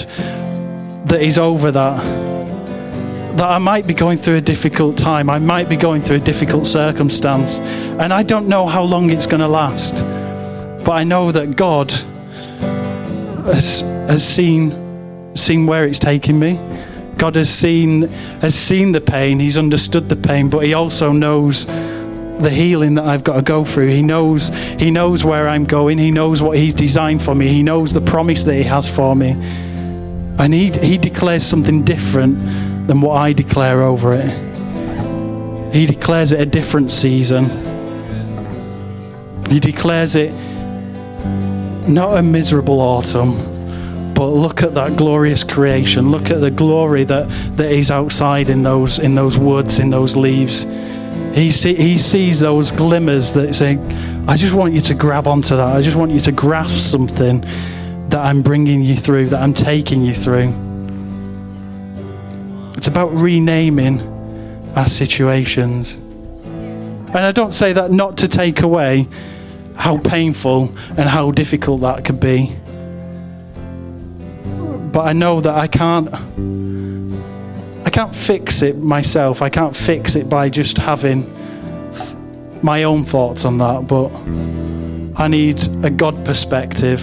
that 1.05 1.21
is 1.21 1.37
over 1.37 1.69
that. 1.71 3.37
That 3.37 3.47
I 3.47 3.59
might 3.59 3.85
be 3.85 3.93
going 3.93 4.17
through 4.17 4.37
a 4.37 4.41
difficult 4.41 4.97
time, 4.97 5.29
I 5.29 5.37
might 5.37 5.69
be 5.69 5.75
going 5.75 6.01
through 6.01 6.17
a 6.17 6.21
difficult 6.21 6.65
circumstance, 6.65 7.59
and 7.59 8.11
I 8.11 8.23
don't 8.23 8.47
know 8.47 8.65
how 8.65 8.81
long 8.81 9.11
it's 9.11 9.27
going 9.27 9.41
to 9.41 9.47
last. 9.47 10.03
But 10.83 10.91
I 10.93 11.03
know 11.03 11.31
that 11.31 11.55
God 11.55 11.91
has, 13.45 13.81
has 13.81 14.27
seen, 14.27 15.35
seen 15.37 15.67
where 15.67 15.85
it's 15.85 15.99
taking 15.99 16.39
me. 16.39 16.59
God 17.17 17.35
has 17.35 17.51
seen, 17.51 18.03
has 18.41 18.55
seen 18.55 18.93
the 18.93 19.01
pain, 19.01 19.39
He's 19.39 19.59
understood 19.59 20.09
the 20.09 20.15
pain, 20.15 20.49
but 20.49 20.65
He 20.65 20.73
also 20.73 21.11
knows 21.11 21.67
the 22.39 22.49
healing 22.49 22.95
that 22.95 23.05
I've 23.05 23.23
got 23.23 23.35
to 23.35 23.41
go 23.41 23.65
through. 23.65 23.89
He 23.89 24.01
knows 24.01 24.49
he 24.49 24.91
knows 24.91 25.23
where 25.23 25.47
I'm 25.47 25.65
going. 25.65 25.97
He 25.97 26.11
knows 26.11 26.41
what 26.41 26.57
he's 26.57 26.73
designed 26.73 27.21
for 27.21 27.35
me. 27.35 27.47
He 27.47 27.63
knows 27.63 27.93
the 27.93 28.01
promise 28.01 28.43
that 28.43 28.55
he 28.55 28.63
has 28.63 28.89
for 28.89 29.15
me. 29.15 29.31
And 30.39 30.53
he 30.53 30.71
he 30.71 30.97
declares 30.97 31.45
something 31.45 31.83
different 31.83 32.39
than 32.87 33.01
what 33.01 33.15
I 33.15 33.33
declare 33.33 33.81
over 33.83 34.13
it. 34.13 34.29
He 35.73 35.85
declares 35.85 36.31
it 36.31 36.39
a 36.39 36.45
different 36.45 36.91
season. 36.91 37.45
He 39.49 39.59
declares 39.59 40.15
it 40.15 40.33
not 41.87 42.17
a 42.17 42.21
miserable 42.21 42.79
autumn, 42.79 44.13
but 44.13 44.27
look 44.27 44.63
at 44.63 44.75
that 44.75 44.95
glorious 44.95 45.43
creation. 45.43 46.11
Look 46.11 46.29
at 46.29 46.39
the 46.41 46.51
glory 46.51 47.03
that, 47.05 47.29
that 47.57 47.71
is 47.71 47.89
outside 47.89 48.49
in 48.49 48.63
those 48.63 48.99
in 48.99 49.15
those 49.15 49.37
woods, 49.37 49.79
in 49.79 49.89
those 49.89 50.15
leaves. 50.15 50.65
He, 51.33 51.51
see, 51.51 51.75
he 51.75 51.97
sees 51.97 52.39
those 52.39 52.71
glimmers 52.71 53.33
that 53.33 53.53
say, 53.53 53.77
I 54.27 54.35
just 54.35 54.53
want 54.53 54.73
you 54.73 54.81
to 54.81 54.93
grab 54.93 55.27
onto 55.27 55.55
that. 55.55 55.75
I 55.75 55.81
just 55.81 55.95
want 55.95 56.11
you 56.11 56.19
to 56.21 56.31
grasp 56.31 56.77
something 56.77 57.41
that 58.09 58.19
I'm 58.19 58.41
bringing 58.41 58.81
you 58.81 58.95
through, 58.95 59.29
that 59.29 59.41
I'm 59.41 59.53
taking 59.53 60.01
you 60.01 60.13
through. 60.13 60.53
It's 62.75 62.87
about 62.87 63.13
renaming 63.13 64.01
our 64.75 64.87
situations. 64.87 65.95
And 65.95 67.17
I 67.17 67.31
don't 67.31 67.53
say 67.53 67.73
that 67.73 67.91
not 67.91 68.17
to 68.19 68.27
take 68.27 68.61
away 68.61 69.07
how 69.75 69.97
painful 69.97 70.75
and 70.89 71.09
how 71.09 71.31
difficult 71.31 71.81
that 71.81 72.05
could 72.05 72.19
be. 72.19 72.55
But 74.91 75.07
I 75.07 75.13
know 75.13 75.39
that 75.41 75.55
I 75.55 75.67
can't 75.67 76.09
can't 77.99 78.15
fix 78.15 78.61
it 78.61 78.77
myself. 78.77 79.41
I 79.41 79.49
can't 79.49 79.75
fix 79.75 80.15
it 80.15 80.29
by 80.29 80.47
just 80.47 80.77
having 80.77 81.29
my 82.63 82.83
own 82.83 83.03
thoughts 83.03 83.43
on 83.43 83.57
that, 83.57 83.87
but 83.89 84.09
I 85.21 85.27
need 85.27 85.59
a 85.83 85.89
God 85.89 86.23
perspective 86.23 87.01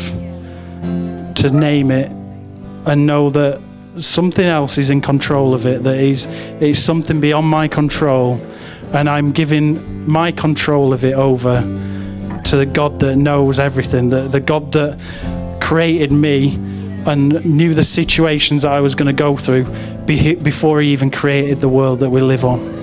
to 1.35 1.50
name 1.52 1.90
it 1.90 2.11
and 2.87 3.06
know 3.06 3.28
that 3.28 3.61
something 3.98 4.46
else 4.46 4.78
is 4.78 4.88
in 4.88 5.02
control 5.02 5.52
of 5.52 5.66
it, 5.66 5.82
that 5.82 5.98
is 5.98 6.24
it's 6.62 6.78
something 6.78 7.20
beyond 7.20 7.46
my 7.46 7.68
control, 7.68 8.40
and 8.94 9.06
I'm 9.11 9.32
giving 9.32 10.09
my 10.09 10.32
control 10.32 10.94
of 10.94 11.04
it 11.04 11.12
over 11.12 11.61
to 12.46 12.56
the 12.56 12.64
God 12.64 13.00
that 13.00 13.16
knows 13.16 13.59
everything, 13.59 14.09
the, 14.09 14.28
the 14.28 14.40
God 14.40 14.72
that 14.72 14.98
created 15.61 16.11
me 16.11 16.56
and 17.06 17.44
knew 17.44 17.72
the 17.72 17.84
situations 17.84 18.64
I 18.64 18.80
was 18.80 18.94
going 18.94 19.06
to 19.06 19.12
go 19.12 19.36
through 19.36 19.64
before 20.04 20.80
He 20.80 20.92
even 20.92 21.10
created 21.10 21.60
the 21.60 21.68
world 21.68 22.00
that 22.00 22.10
we 22.10 22.20
live 22.20 22.44
on. 22.44 22.74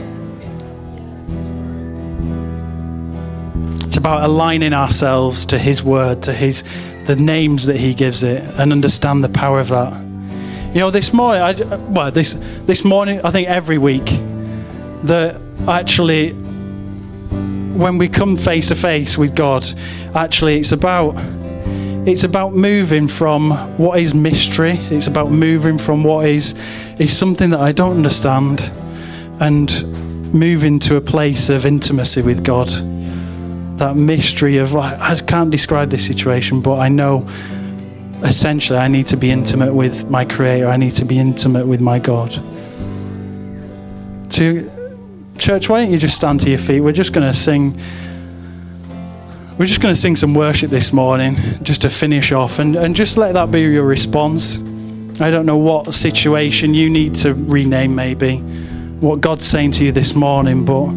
It's 3.86 3.98
about 3.98 4.24
aligning 4.24 4.74
ourselves 4.74 5.46
to 5.48 5.60
His 5.60 5.84
word, 5.84 6.24
to 6.24 6.34
His 6.34 6.64
the 7.06 7.18
names 7.18 7.66
that 7.66 7.76
He 7.76 7.94
gives 7.94 8.24
it, 8.24 8.42
and 8.58 8.72
understand 8.72 9.24
the 9.24 9.30
power 9.30 9.60
of 9.60 9.68
that. 9.68 9.94
You 10.74 10.80
know, 10.80 10.90
this 10.90 11.14
morning, 11.14 11.44
I, 11.44 11.76
well, 11.76 12.10
this 12.10 12.34
this 12.66 12.84
morning, 12.86 13.20
I 13.24 13.30
think 13.30 13.50
every 13.50 13.78
week, 13.78 14.06
that 15.04 15.40
actually, 15.68 16.32
when 16.32 17.98
we 17.98 18.08
come 18.08 18.38
face 18.38 18.70
to 18.70 18.76
face 18.76 19.18
with 19.18 19.36
God, 19.36 19.66
actually, 20.16 20.60
it's 20.60 20.72
about 20.72 21.16
it's 22.06 22.26
about 22.26 22.54
moving 22.54 23.08
from 23.08 23.52
what 23.78 24.00
is 24.00 24.14
mystery. 24.14 24.74
It's 24.92 25.08
about 25.08 25.32
moving 25.32 25.78
from 25.78 26.04
what 26.04 26.28
is 26.28 26.54
is 27.00 27.16
something 27.16 27.50
that 27.52 27.62
I 27.62 27.72
don't 27.72 27.96
understand 27.96 28.72
and 29.40 30.34
moving 30.34 30.80
to 30.80 30.98
a 30.98 31.02
place 31.02 31.50
of 31.50 31.66
intimacy 31.66 32.22
with 32.22 32.44
God. 32.44 32.68
That 33.80 33.96
mystery 33.96 34.58
of 34.58 34.76
I 34.76 35.16
can't 35.28 35.50
describe 35.50 35.90
this 35.92 36.06
situation, 36.06 36.62
but 36.62 36.78
I 36.80 36.90
know 36.90 37.26
essentially 38.24 38.80
I 38.80 38.90
need 38.90 39.08
to 39.08 39.18
be 39.18 39.32
intimate 39.32 39.74
with 39.74 40.10
my 40.10 40.26
creator. 40.26 40.68
I 40.68 40.76
need 40.76 40.96
to 40.96 41.06
be 41.06 41.18
intimate 41.18 41.66
with 41.66 41.80
my 41.80 42.00
God. 42.00 42.32
To 44.32 44.70
church, 45.38 45.70
why 45.70 45.82
don't 45.82 45.92
you 45.92 45.98
just 45.98 46.18
stand 46.18 46.42
to 46.42 46.50
your 46.50 46.60
feet? 46.60 46.82
We're 46.82 46.92
just 46.92 47.14
going 47.14 47.26
to 47.26 47.38
sing 47.38 47.80
We're 49.58 49.68
just 49.68 49.82
going 49.82 49.94
to 49.94 50.00
sing 50.00 50.16
some 50.16 50.34
worship 50.34 50.72
this 50.72 50.92
morning, 50.92 51.36
just 51.62 51.84
to 51.84 51.90
finish 51.92 52.32
off, 52.32 52.58
and, 52.58 52.76
and 52.76 52.96
just 52.96 53.18
let 53.18 53.34
that 53.34 53.52
be 53.52 53.62
your 53.62 53.86
response. 53.86 54.60
I 55.22 55.30
don't 55.30 55.46
know 55.46 55.58
what 55.58 55.94
situation 55.94 56.74
you 56.74 56.90
need 56.90 57.14
to 57.18 57.36
rename, 57.36 57.94
maybe, 57.94 58.38
what 59.00 59.22
God's 59.22 59.46
saying 59.46 59.74
to 59.74 59.86
you 59.86 59.92
this 59.92 60.16
morning, 60.16 60.66
but 60.66 60.90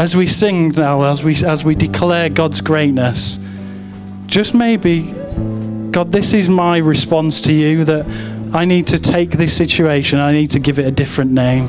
as 0.00 0.14
we 0.14 0.28
sing 0.28 0.68
now, 0.68 1.02
as 1.02 1.24
we, 1.24 1.34
as 1.44 1.64
we 1.64 1.74
declare 1.74 2.28
God's 2.28 2.60
greatness, 2.60 3.40
just 4.26 4.54
maybe, 4.54 5.10
God, 5.90 6.12
this 6.12 6.34
is 6.34 6.48
my 6.48 6.78
response 6.78 7.40
to 7.42 7.52
you 7.52 7.84
that 7.84 8.06
I 8.54 8.64
need 8.64 8.86
to 8.88 8.98
take 9.00 9.32
this 9.32 9.56
situation, 9.56 10.20
I 10.20 10.32
need 10.32 10.52
to 10.52 10.60
give 10.60 10.78
it 10.78 10.86
a 10.86 10.92
different 10.92 11.32
name. 11.32 11.68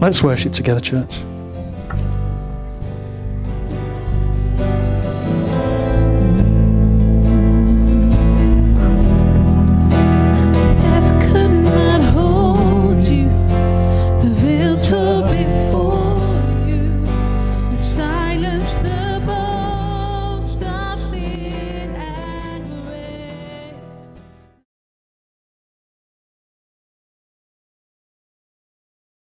Let's 0.00 0.22
worship 0.22 0.52
together, 0.52 0.80
church. 0.80 1.22